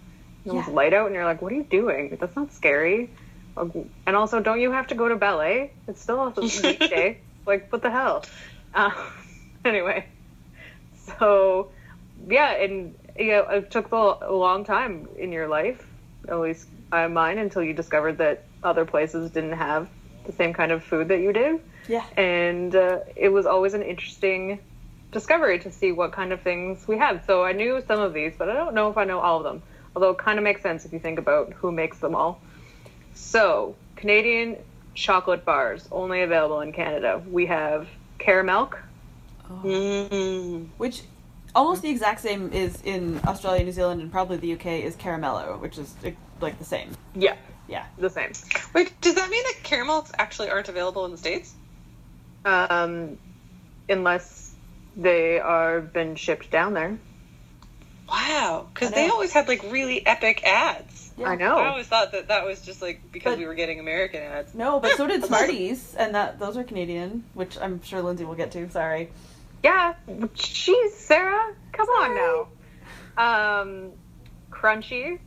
[0.45, 2.17] And It was light out, and you're like, "What are you doing?
[2.19, 3.09] That's not scary."
[3.55, 5.71] And also, don't you have to go to ballet?
[5.87, 6.77] It's still a weekday.
[6.87, 7.17] Day.
[7.45, 8.25] Like, what the hell?
[8.73, 8.91] Uh,
[9.65, 10.05] anyway,
[11.19, 11.69] so
[12.27, 15.85] yeah, and yeah, it took a long time in your life,
[16.27, 19.87] at least uh, mine, until you discovered that other places didn't have
[20.25, 21.61] the same kind of food that you did.
[21.87, 22.05] yeah.
[22.15, 24.59] And uh, it was always an interesting
[25.11, 27.25] discovery to see what kind of things we had.
[27.25, 29.43] So I knew some of these, but I don't know if I know all of
[29.43, 29.61] them.
[29.95, 32.41] Although it kind of makes sense if you think about who makes them all.
[33.13, 34.57] So, Canadian
[34.95, 37.21] chocolate bars, only available in Canada.
[37.29, 37.87] We have
[38.19, 38.77] Caramilk.
[39.49, 40.67] Mm.
[40.77, 41.03] Which
[41.55, 45.59] almost the exact same is in Australia, New Zealand, and probably the UK is caramello,
[45.59, 45.93] which is
[46.41, 46.91] like the same.
[47.15, 47.35] Yeah,
[47.67, 47.85] Yeah.
[47.97, 48.31] the same.
[48.73, 51.53] Wait, does that mean that caramels actually aren't available in the states?
[52.45, 53.17] Um,
[53.89, 54.53] unless
[54.95, 56.97] they are been shipped down there.
[58.09, 61.11] Wow, because they always had like really epic ads.
[61.17, 61.29] Yeah.
[61.29, 61.57] I know.
[61.57, 64.53] I always thought that that was just like because But- we were getting American ads.
[64.53, 68.35] No, but so did Smarties, and that those are Canadian, which I'm sure Lindsay will
[68.35, 68.69] get to.
[68.69, 69.09] Sorry.
[69.63, 73.61] Yeah, jeez, Sarah, come on now.
[73.61, 73.91] Um,
[74.51, 75.17] Crunchie.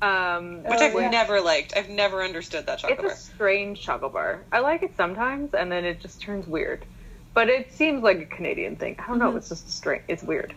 [0.00, 1.08] Um, Which Oh, I've yeah.
[1.08, 1.72] never liked.
[1.76, 4.44] I've never understood that chocolate it's a strange chocolate bar.
[4.52, 6.84] I like it sometimes, and then it just turns weird.
[7.32, 8.96] But it seems like a Canadian thing.
[8.98, 9.32] I don't know.
[9.32, 9.38] Mhm.
[9.38, 10.02] It's just strange.
[10.06, 10.54] It's weird.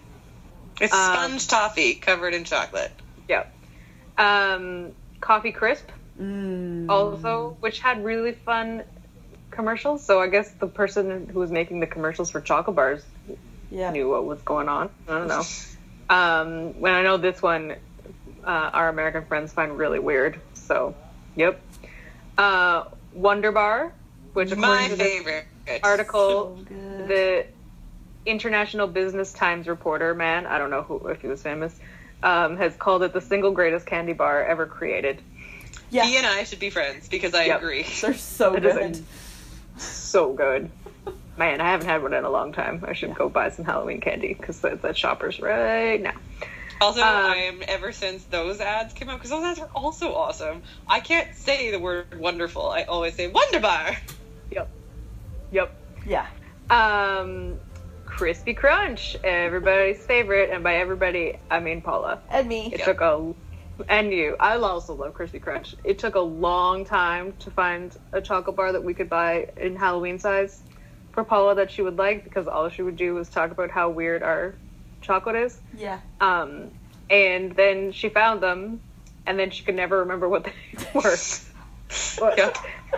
[0.82, 2.92] It's um, sponge toffee covered in chocolate.
[3.30, 3.52] Yep.
[4.18, 4.92] Um,
[5.22, 5.90] coffee crisp
[6.20, 6.90] Mm.
[6.90, 8.84] also, which had really fun
[9.62, 10.06] commercials.
[10.06, 13.04] So I guess the person who was making the commercials for chocolate bars
[13.70, 13.92] yeah.
[13.92, 14.90] knew what was going on.
[15.10, 15.44] I don't know.
[16.10, 17.72] Um, when I know this one,
[18.46, 20.40] uh, our American friends find really weird.
[20.54, 20.96] So,
[21.36, 21.60] yep.
[22.38, 23.92] Uh, Wonder Bar,
[24.32, 25.46] which My according to this favorite.
[25.84, 26.76] article, So
[27.08, 27.46] the
[28.26, 31.78] International Business Times reporter, man, I don't know who if he was famous,
[32.24, 35.22] um, has called it the single greatest candy bar ever created.
[35.90, 37.58] yeah, He and I should be friends because I Yep.
[37.58, 37.86] agree.
[38.00, 39.06] they're so It is good.
[39.78, 40.70] So good.
[41.38, 42.84] Man, I haven't had one in a long time.
[42.88, 46.14] I should go buy some Halloween candy because it's at Shoppers right now.
[46.82, 50.14] Also, Um, I am ever since those ads came out because those ads are also
[50.14, 50.62] awesome.
[50.88, 52.70] I can't say the word wonderful.
[52.70, 53.98] I always say Wonder Bar.
[54.52, 54.70] Yep.
[55.52, 55.76] Yep.
[56.06, 56.28] Yeah.
[56.70, 57.60] Um,
[58.06, 62.20] Crispy Crunch, everybody's favorite, and by everybody I mean Paula.
[62.30, 62.68] And me.
[62.74, 62.86] It Yep.
[62.86, 63.34] took a
[63.88, 64.36] and you.
[64.40, 65.76] I also love Crispy Crunch.
[65.84, 69.76] It took a long time to find a chocolate bar that we could buy in
[69.76, 70.62] Halloween size
[71.12, 73.90] for Paula that she would like because all she would do was talk about how
[73.90, 74.54] weird our
[75.02, 75.60] chocolate is.
[75.76, 76.00] Yeah.
[76.22, 76.72] Um,
[77.10, 78.82] and then she found them,
[79.26, 80.54] and then she could never remember what they
[80.94, 81.16] were.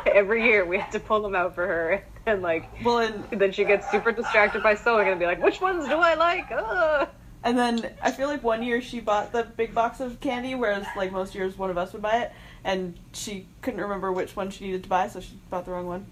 [0.06, 3.52] Every year we had to pull them out for her, and like Well, and then
[3.52, 7.08] she gets super distracted by sewing and be like, "Which ones do I like?" Ugh.
[7.44, 10.86] And then I feel like one year she bought the big box of candy, whereas
[10.98, 12.32] like most years one of us would buy it,
[12.66, 15.88] and she couldn't remember which one she needed to buy, so she bought the wrong
[15.88, 16.06] one.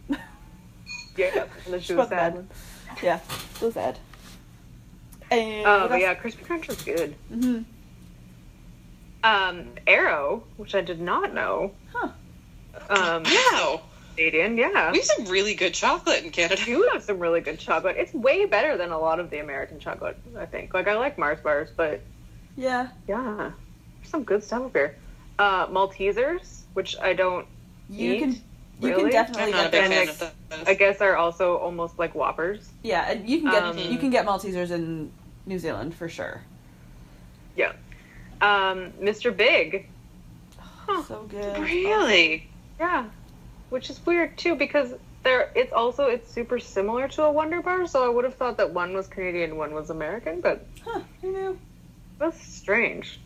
[1.18, 2.36] Yeah, and she was bought the bad sad.
[2.36, 2.48] one.
[3.04, 3.20] Yeah,
[3.56, 4.00] so sad.
[5.30, 7.14] And Oh, but yeah, Crispy Crunch was good.
[7.30, 7.60] hmm
[9.24, 11.74] Um, Aero, which I did not know.
[11.92, 12.10] Huh.
[12.90, 13.82] Um, Wow.
[14.18, 14.92] Canadian, yeah.
[14.92, 16.62] We have some really good chocolate in Canada.
[16.66, 17.96] We do have some really good chocolate.
[17.98, 20.74] It's way better than a lot of the American chocolate, I think.
[20.74, 22.02] Like, I like Mars bars, but
[22.56, 22.90] Yeah.
[23.08, 23.52] yeah,
[24.00, 24.96] there's some good stuff up here.
[25.38, 27.46] Uh, Maltesers, which I don't,
[27.90, 28.20] You Eat?
[28.20, 28.32] can
[28.80, 29.04] you Really?
[29.04, 30.16] can definitely I'm not a get big And, those.
[30.18, 30.68] fan like, of those.
[30.68, 32.70] I guess are also almost like Whoppers.
[32.84, 35.12] Yeah, and you can get Um, you can get Maltesers in
[35.46, 36.42] New Zealand for sure.
[37.56, 37.74] Yeah.
[38.42, 39.36] Um, Mr.
[39.36, 39.88] Big,
[40.60, 41.04] Huh.
[41.04, 41.58] So good.
[41.60, 42.48] Really?
[42.80, 43.06] Yeah,
[43.70, 44.94] which is weird too because
[45.24, 47.88] there it's also it's super similar to a Wonder Bar.
[47.88, 51.32] So I would have thought that one was Canadian, one was American, but Huh, who
[51.32, 51.58] knew?
[52.20, 53.20] that's strange.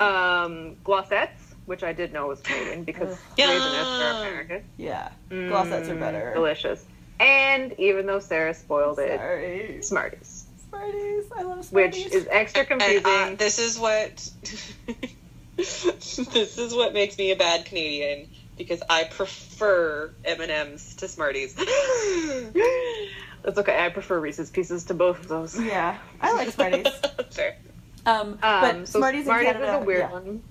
[0.00, 3.18] Um, Glosettes, which I did know was Canadian because Ugh.
[3.38, 4.62] Raisinets are American.
[4.76, 5.08] Yeah.
[5.30, 6.32] Glosettes are Mm, better.
[6.34, 6.84] Delicious.
[7.20, 11.24] And even though Sarah spoiled it, Smarties, Smarties.
[11.38, 12.04] I love Smarties.
[12.06, 13.02] which is extra confusing.
[13.06, 14.26] And, uh, this is what
[15.56, 18.26] this is what makes me a bad Canadian
[18.60, 21.54] because I prefer M and M's to Smarties.
[23.42, 23.82] That's okay.
[23.82, 25.58] I prefer Reese's Pieces to both of those.
[25.58, 26.86] Yeah, I like Smarties.
[27.30, 27.56] Fair.
[28.04, 30.12] Um, Um, but so Smarties, Smarties Canada, is a weird yeah.
[30.12, 30.42] one.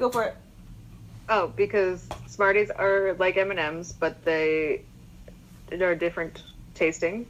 [0.00, 0.36] Go for it.
[1.28, 4.82] Oh, because Smarties are like M and M's, but they
[5.70, 6.42] are different
[6.74, 7.24] tasting.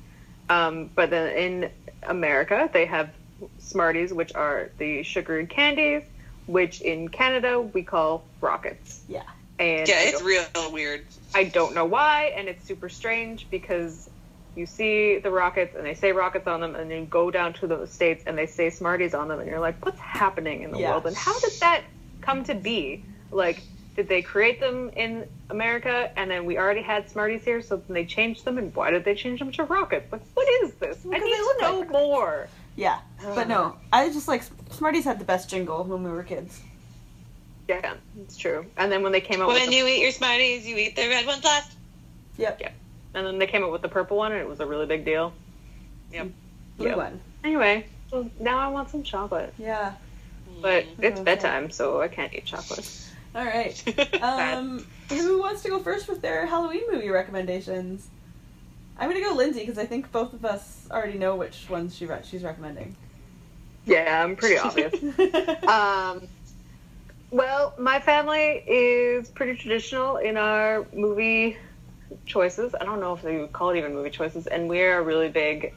[0.48, 1.70] Um, but then in
[2.02, 3.10] America, they have
[3.58, 6.02] Smarties, which are the sugared candies,
[6.46, 9.02] which in Canada we call rockets.
[9.06, 9.24] Yeah.
[9.58, 11.04] And Yeah, it's real weird.
[11.34, 14.08] I don't know why, and it's super strange because
[14.54, 17.52] you see the rockets and they say rockets on them, and then you go down
[17.54, 20.70] to the states and they say Smarties on them, and you're like, what's happening in
[20.70, 20.90] the Yeah.
[20.90, 21.06] world?
[21.06, 21.82] And how did that
[22.20, 23.04] come to be?
[23.30, 23.62] Like,
[23.96, 27.94] did they create them in America and then we already had Smarties here, so then
[27.94, 30.10] they changed them, and why did they change them to rockets?
[30.12, 30.98] Like, what is this?
[31.04, 32.48] I need they look to know like more.
[32.76, 33.00] Yeah,
[33.34, 36.60] but no, I just like Smarties had the best jingle when we were kids.
[37.68, 38.64] Yeah, it's true.
[38.78, 40.96] And then when they came out with When the, you eat your Smarties, you eat
[40.96, 41.72] the red ones last.
[42.38, 42.60] Yep.
[42.60, 42.70] Yeah.
[43.14, 45.04] and then they came out with the purple one, and it was a really big
[45.04, 45.32] deal.
[46.12, 46.28] Yep.
[46.78, 46.96] Blue Yep.
[46.96, 47.20] one.
[47.44, 49.52] Anyway, so now I want some chocolate.
[49.58, 49.94] Yeah.
[50.62, 51.22] But it's Okay.
[51.24, 52.90] bedtime, so I can't eat chocolate.
[53.34, 53.82] All right.
[54.22, 58.08] Um, who wants to go first with their Halloween movie recommendations?
[58.98, 62.06] I'm gonna go Lindsay because I think both of us already know which ones she
[62.06, 62.96] re- she's recommending.
[63.86, 64.92] Yeah, I'm pretty obvious.
[65.68, 66.26] um,
[67.30, 71.56] well, my family is pretty traditional in our movie
[72.26, 72.74] choices.
[72.80, 75.28] I don't know if they would call it even movie choices, and we're a really
[75.28, 75.74] big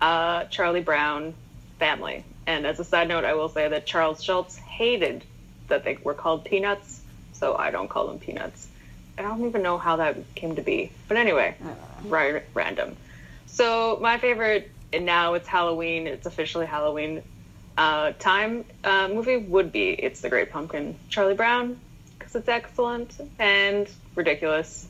[0.00, 1.34] uh, Charlie Brown
[1.78, 2.24] family.
[2.46, 5.24] And as a side note, I will say that Charles Schulz hated
[5.68, 7.00] that they were called Peanuts,
[7.32, 8.68] so I don't call them Peanuts.
[9.16, 10.90] I don't even know how that came to be.
[11.08, 11.56] But anyway,
[12.04, 12.96] right, random.
[13.46, 17.22] So my favorite, and now it's Halloween, it's officially Halloween
[17.76, 20.96] uh, time uh, movie would be It's the Great Pumpkin.
[21.08, 21.78] Charlie Brown,
[22.18, 24.86] because it's excellent and ridiculous.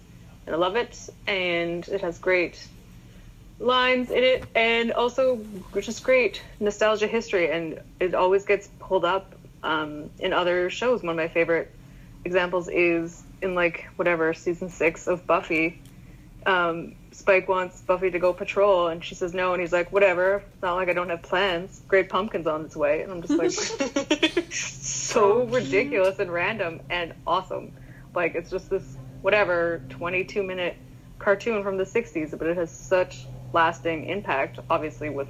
[0.47, 1.09] And I love it.
[1.27, 2.67] And it has great
[3.61, 5.41] lines in it and also
[5.81, 7.51] just great nostalgia history.
[7.51, 11.03] And it always gets pulled up um, in other shows.
[11.03, 11.73] One of my favorite
[12.25, 15.81] examples is in like whatever season six of Buffy.
[16.47, 20.43] Um, Spike wants Buffy to go patrol, and she says no, and he's like, "Whatever.
[20.53, 21.83] It's not like I don't have plans.
[21.89, 23.51] Great Pumpkin's on its way." And I'm just like,
[24.53, 27.73] so ridiculous and random and awesome.
[28.15, 30.77] Like it's just this whatever 22 minute
[31.19, 34.59] cartoon from the 60s, but it has such lasting impact.
[34.71, 35.29] Obviously with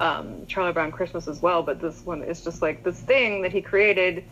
[0.00, 3.52] um, Charlie Brown Christmas as well, but this one is just like this thing that
[3.52, 4.24] he created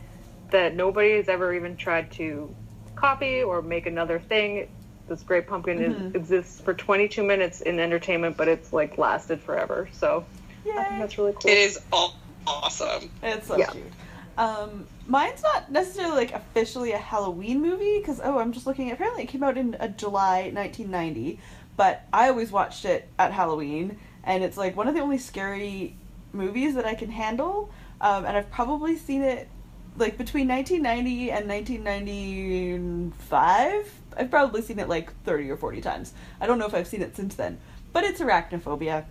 [0.51, 2.55] that nobody has ever even tried to
[2.95, 4.68] copy or make another thing
[5.09, 9.89] this great pumpkin is, exists for 22 minutes in entertainment, but it's like lasted forever.
[9.93, 10.25] So
[10.67, 11.51] I think that's really cool.
[11.51, 13.11] It is all awesome.
[13.23, 13.71] It's so Yeah.
[13.71, 13.93] cute.
[14.39, 18.91] Um, mine's not necessarily like officially a Halloween movie because oh, I'm just looking.
[18.91, 21.41] Apparently, it came out in uh, July 1990,
[21.77, 25.97] but I always watched it at Halloween, and it's like one of the only scary
[26.33, 27.71] movies that I can handle.
[28.01, 29.49] Um, and I've probably seen it
[29.97, 33.93] like between 1990 and 1995.
[34.17, 36.12] I've probably seen it like 30 or 40 times.
[36.41, 37.59] I don't know if I've seen it since then,
[37.93, 39.05] but it's arachnophobia.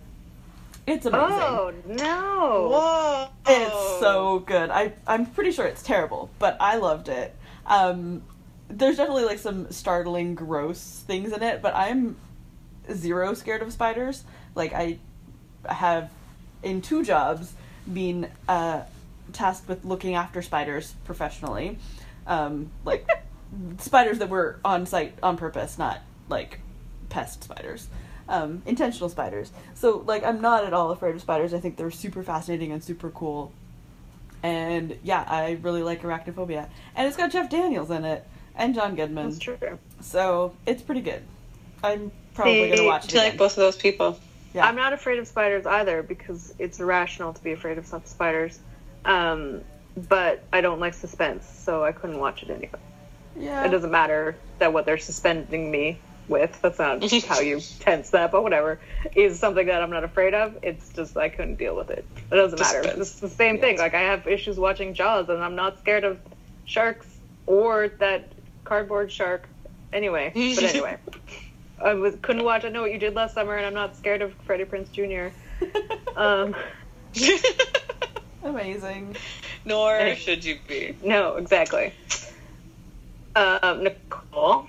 [0.86, 1.28] It's amazing.
[1.30, 2.68] Oh no!
[2.70, 3.28] Whoa!
[3.46, 4.70] It's so good.
[4.70, 7.34] I I'm pretty sure it's terrible, but I loved it.
[7.66, 8.22] Um,
[8.68, 12.16] there's definitely like some startling, gross things in it, but I'm
[12.92, 14.22] zero scared of spiders.
[14.54, 14.98] Like I
[15.68, 16.10] have
[16.62, 17.52] in two jobs
[17.92, 18.82] been uh,
[19.32, 21.78] tasked with looking after spiders professionally,
[22.28, 23.06] um, like
[23.78, 26.60] spiders that were on site on purpose, not like
[27.08, 27.88] pest spiders,
[28.28, 29.52] um, intentional spiders.
[29.74, 31.54] So like I'm not at all afraid of spiders.
[31.54, 33.52] I think they're super fascinating and super cool.
[34.42, 38.94] And yeah, I really like Arachnophobia, and it's got Jeff Daniels in it and John
[38.94, 39.78] Goodman, That's true.
[40.00, 41.22] so it's pretty good.
[41.82, 43.10] I'm probably gonna watch it.
[43.10, 44.18] I feel like both of those people.
[44.54, 44.66] Yeah.
[44.66, 48.58] I'm not afraid of spiders either because it's irrational to be afraid of some spiders.
[49.04, 49.60] Um,
[50.08, 52.78] but I don't like suspense, so I couldn't watch it anyway.
[53.38, 53.64] Yeah.
[53.64, 58.32] It doesn't matter that what they're suspending me with, that's not how you tense that,
[58.32, 58.80] but whatever,
[59.14, 60.58] is something that I'm not afraid of.
[60.62, 62.04] It's just I couldn't deal with it.
[62.30, 62.82] It doesn't matter.
[62.82, 63.00] Suspense.
[63.00, 63.78] It's the same thing.
[63.78, 66.18] Like I have issues watching Jaws and I'm not scared of
[66.64, 67.06] sharks
[67.46, 68.32] or that
[68.64, 69.48] cardboard shark.
[69.92, 70.96] Anyway, but anyway.
[71.82, 74.22] I was, couldn't watch I Know What You Did Last Summer and I'm not scared
[74.22, 75.34] of Freddie Prinze Jr.
[76.16, 76.56] Um,
[78.42, 79.16] Amazing.
[79.66, 80.96] Nor should you be.
[81.04, 81.92] no, exactly.
[83.36, 84.66] Um, Nicole.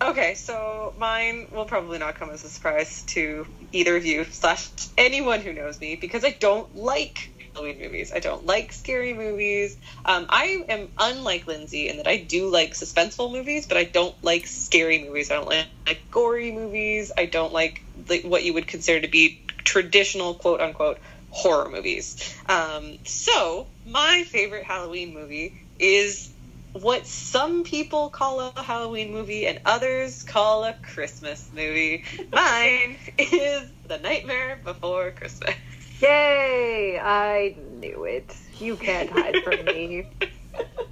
[0.00, 4.70] Okay, so mine will probably not come as a surprise to either of you slash
[4.96, 8.12] anyone who knows me because I don't like Halloween movies.
[8.14, 9.76] I don't like scary movies.
[10.06, 14.16] Um, I am unlike Lindsay in that I do like suspenseful movies, but I don't
[14.24, 15.30] like scary movies.
[15.30, 17.12] I don't like, like gory movies.
[17.16, 22.34] I don't like, like what you would consider to be traditional quote unquote horror movies.
[22.48, 26.33] Um, so my favorite Halloween movie is
[26.74, 32.04] what some people call a Halloween movie and others call a Christmas movie.
[32.32, 35.54] Mine is The Nightmare Before Christmas.
[36.00, 36.98] Yay!
[37.00, 38.36] I knew it.
[38.58, 40.06] You can't hide from me.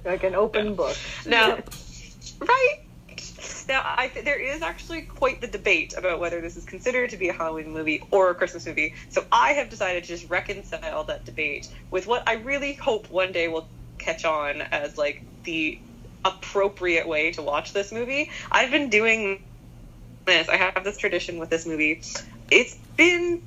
[0.05, 0.97] Like an open book.
[1.25, 1.59] Now,
[2.41, 2.75] right?
[3.69, 7.17] Now, I th- there is actually quite the debate about whether this is considered to
[7.17, 8.93] be a Halloween movie or a Christmas movie.
[9.07, 13.31] So I have decided to just reconcile that debate with what I really hope one
[13.31, 15.79] day will catch on as like the
[16.25, 18.29] appropriate way to watch this movie.
[18.51, 19.39] I've been doing
[20.25, 20.49] this.
[20.49, 22.01] I have this tradition with this movie.
[22.49, 23.41] It's been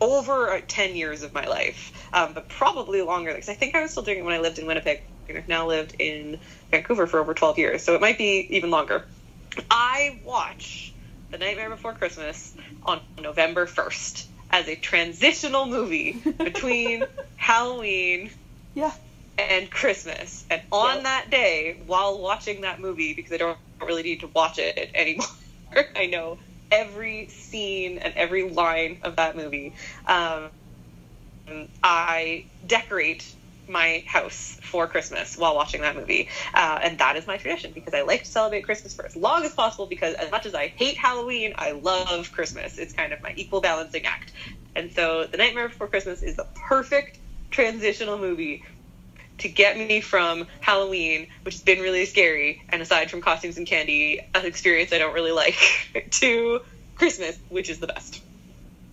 [0.00, 3.82] over uh, 10 years of my life, um, but probably longer because I think I
[3.82, 6.38] was still doing it when I lived in Winnipeg and I've now lived in
[6.70, 9.04] Vancouver for over 12 years, so it might be even longer.
[9.70, 10.92] I watch
[11.30, 12.54] The Nightmare Before Christmas
[12.84, 17.04] on November 1st as a transitional movie between
[17.36, 18.30] Halloween
[18.74, 18.92] Yeah.
[19.38, 20.44] And Christmas.
[20.50, 21.02] And on Yep.
[21.04, 25.26] that day, while watching that movie, because I don't really need to watch it anymore,
[25.96, 26.38] I know
[26.70, 29.74] every scene and every line of that movie.
[30.06, 30.50] Um,
[31.82, 33.24] I decorate
[33.68, 36.28] my house for Christmas while watching that movie.
[36.54, 39.44] Uh, and that is my tradition because I like to celebrate Christmas for as long
[39.44, 42.78] as possible because as much as I hate Halloween, I love Christmas.
[42.78, 44.32] It's kind of my equal balancing act.
[44.74, 47.18] And so The Nightmare Before Christmas is the perfect
[47.50, 48.62] transitional movie
[49.38, 53.66] to get me from Halloween, which has been really scary, and aside from costumes and
[53.66, 55.56] candy, an experience I don't really like,
[56.12, 56.60] to
[56.96, 58.22] Christmas, which is the best.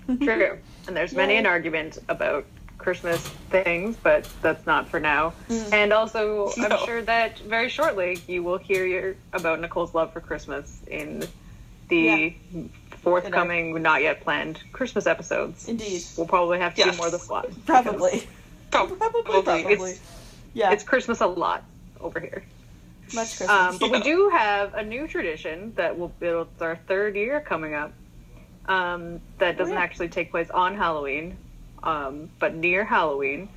[0.21, 0.59] True.
[0.87, 1.39] And there's many Yay.
[1.39, 2.45] an argument about
[2.77, 3.19] Christmas
[3.49, 5.33] things, but that's not for now.
[5.49, 5.73] Mm.
[5.73, 6.67] And also, No.
[6.67, 11.23] I'm sure that very shortly you will hear your, about Nicole's love for Christmas in
[11.89, 12.35] the
[13.01, 15.67] forthcoming, not yet planned Christmas episodes.
[15.67, 16.03] Indeed.
[16.17, 16.91] We'll probably have to Yes.
[16.95, 17.47] do more this lot.
[17.65, 18.27] Probably.
[18.69, 18.97] Probably.
[18.97, 19.21] Probably.
[19.23, 19.73] Probably.
[19.73, 19.99] It's-
[20.55, 20.71] yeah.
[20.71, 21.63] It's Christmas a lot
[21.99, 22.43] over here.
[23.13, 23.49] much Christmas.
[23.49, 27.41] Um, but we do have a new tradition that will build it's our third year
[27.41, 27.93] coming up.
[28.67, 29.79] Um, that doesn't yeah.
[29.79, 31.37] actually take place on Halloween,
[31.83, 33.49] um, but near Halloween.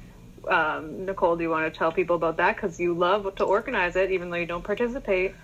[0.47, 2.57] Um, Nicole, do you want to tell people about that?
[2.57, 5.35] Because you love to organize it, even though you don't participate.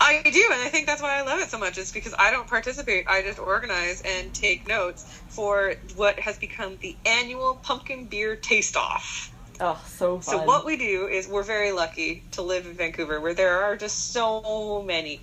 [0.00, 1.78] I do, and I think that's why I love it so much.
[1.78, 6.76] Is because I don't participate; I just organize and take notes for what has become
[6.80, 9.32] the annual pumpkin beer taste-off.
[9.60, 10.38] Oh, so fun.
[10.38, 13.76] So what we do is we're very lucky to live in Vancouver, where there are
[13.76, 15.20] just so many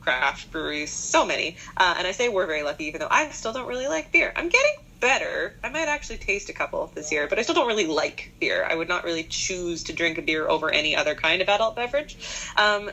[0.00, 1.56] craft breweries, so many.
[1.76, 4.32] Uh, and I say we're very lucky, even though I still don't really like beer.
[4.34, 5.54] I'm getting better.
[5.62, 8.66] I might actually taste a couple this year, but I still don't really like beer.
[8.68, 11.76] I would not really choose to drink a beer over any other kind of adult
[11.76, 12.16] beverage.
[12.56, 12.90] Um,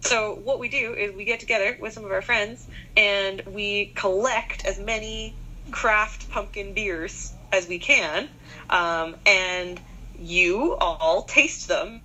[0.00, 3.86] so what we do is we get together with some of our friends and we
[3.94, 5.34] collect as many
[5.70, 8.28] craft pumpkin beers as we can,
[8.70, 9.80] um, and
[10.20, 12.00] you all taste them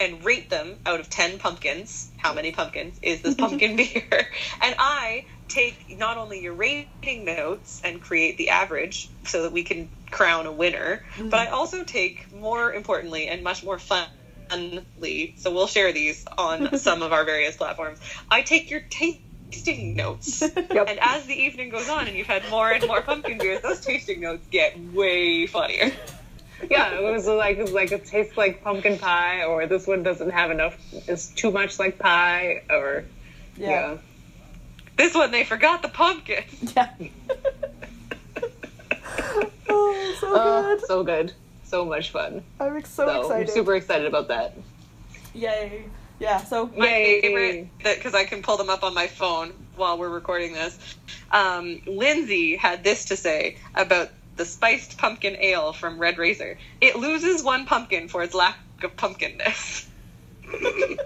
[0.00, 2.10] and rate them out of 10 pumpkins.
[2.16, 4.28] How many pumpkins is this pumpkin beer?
[4.62, 9.62] And I take not only your rating notes and create the average so that we
[9.62, 11.30] can crown a winner, mm.
[11.30, 16.78] but I also take, more importantly and much more funly, so we'll share these on
[16.78, 17.98] some of our various platforms.
[18.30, 20.42] I take your tasting notes.
[20.42, 23.80] And as the evening goes on and you've had more and more pumpkin beers, those
[23.80, 25.92] tasting notes get way funnier.
[26.70, 30.02] Yeah, it was like it was like it tastes like pumpkin pie, or this one
[30.02, 30.76] doesn't have enough.
[31.08, 33.04] It's too much like pie, or
[33.56, 33.96] yeah.
[34.96, 36.44] This one, they forgot the pumpkin.
[36.76, 36.90] Yeah.
[39.68, 40.86] oh, so Oh, good.
[40.86, 41.32] so good,
[41.64, 42.42] so much fun.
[42.58, 44.54] I'm so, So I'm super excited about that.
[45.34, 45.84] Yay.
[46.18, 47.20] Yeah, so My Yay.
[47.22, 50.78] favorite, because I can pull them up on my phone while we're recording this.
[51.32, 54.10] Um, Lindsay had this to say about
[54.40, 56.56] the spiced pumpkin ale from Red Racer.
[56.80, 59.84] It loses one pumpkin for its lack of pumpkinness.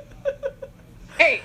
[1.18, 1.42] Hey,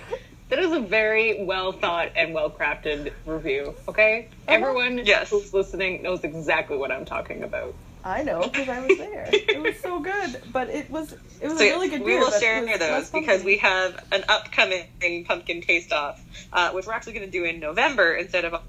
[0.49, 3.75] that is a very well thought and well crafted review.
[3.87, 5.29] Okay, everyone Yes.
[5.29, 7.73] who's listening knows exactly what I'm talking about.
[8.03, 9.29] I know because I was there.
[9.31, 12.19] it was so good, but it was it was So a really good we beer.
[12.19, 16.19] will share those because we have an upcoming pumpkin taste off,
[16.51, 18.59] uh, which we're actually going to do in November instead of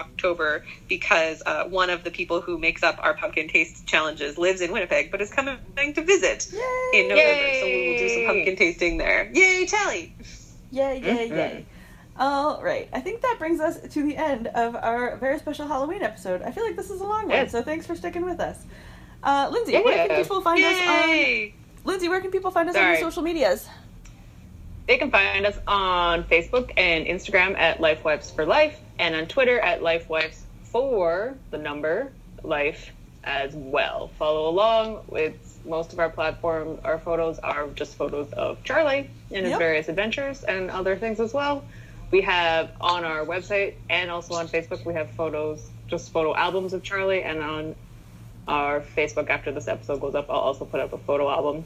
[0.00, 4.60] October because uh, one of the people who makes up our pumpkin taste challenges lives
[4.60, 7.00] in Winnipeg but is coming to visit Yay!
[7.00, 7.60] in November.
[7.60, 9.30] So we will do some pumpkin tasting there.
[9.32, 10.14] Yay, Telly!
[10.70, 11.36] Yay, yay, Mhm.
[11.36, 11.66] yay.
[12.16, 12.88] All right.
[12.92, 16.42] I think that brings us to the end of our very special Halloween episode.
[16.42, 17.52] I feel like this is a long one, Yes.
[17.52, 18.58] so thanks for sticking with us.
[19.22, 21.54] Uh, Lindsay, where can people find us on Yay!
[21.84, 23.68] Lindsay, where can people find us on your social medias?
[24.86, 29.58] They can find us on Facebook and Instagram at Lifewives for Life, and on Twitter
[29.58, 32.12] at Lifewives for the number
[32.42, 34.08] life as well.
[34.18, 36.78] Follow along with most of our platform.
[36.84, 39.58] Our photos are just photos of Charlie and his Yep.
[39.58, 41.64] various adventures and other things as well.
[42.10, 46.74] We have on our website and also on Facebook, we have photos, just photo albums
[46.74, 47.74] of Charlie, and on
[48.46, 51.64] our Facebook after this episode goes up, I'll also put up a photo album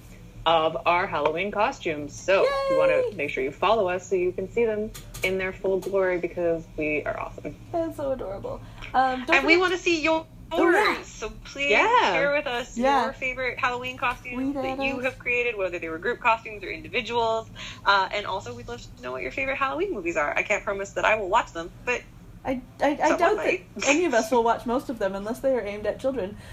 [0.48, 2.18] of our Halloween costumes.
[2.18, 4.90] So you want to make sure you follow us so you can see them
[5.22, 7.54] in their full glory because we are awesome.
[7.70, 8.58] That's so adorable.
[8.94, 10.24] Um, don't And we want to see yours.
[10.50, 11.02] Oh, yeah.
[11.02, 12.12] So please Yeah.
[12.14, 13.04] share with us Yeah.
[13.04, 15.04] your favorite Halloween costumes Tweet at that you us.
[15.04, 17.46] have created, whether they were group costumes or individuals.
[17.84, 20.34] Uh, and also, we'd love to know what your favorite Halloween movies are.
[20.34, 22.00] I can't promise that I will watch them, but
[22.46, 23.74] I, I, I Someone doubt might.
[23.76, 26.38] that any of us will watch most of them unless they are aimed at children.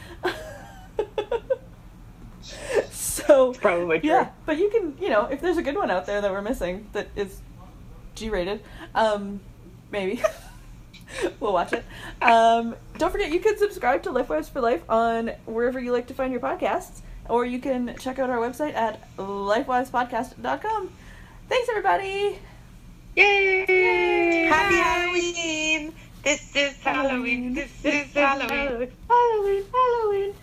[2.92, 4.10] so Probably true.
[4.10, 6.42] yeah, but you can, you know, if there's a good one out there that we're
[6.42, 7.40] missing that is
[8.16, 8.62] G-rated,
[8.94, 9.40] um,
[9.92, 10.22] maybe
[11.40, 11.84] we'll watch it.
[12.22, 16.14] Um, don't forget, you can subscribe to Lifewives for Life on wherever you like to
[16.14, 20.90] find your podcasts, or you can check out our website at lifewivespodcast.com.
[21.50, 22.40] Thanks, everybody.
[23.16, 24.46] Yay!
[24.46, 25.94] happy Halloween!
[26.24, 27.54] This is Halloween.
[27.54, 28.92] This is Halloween.
[29.10, 30.34] Halloween, Halloween.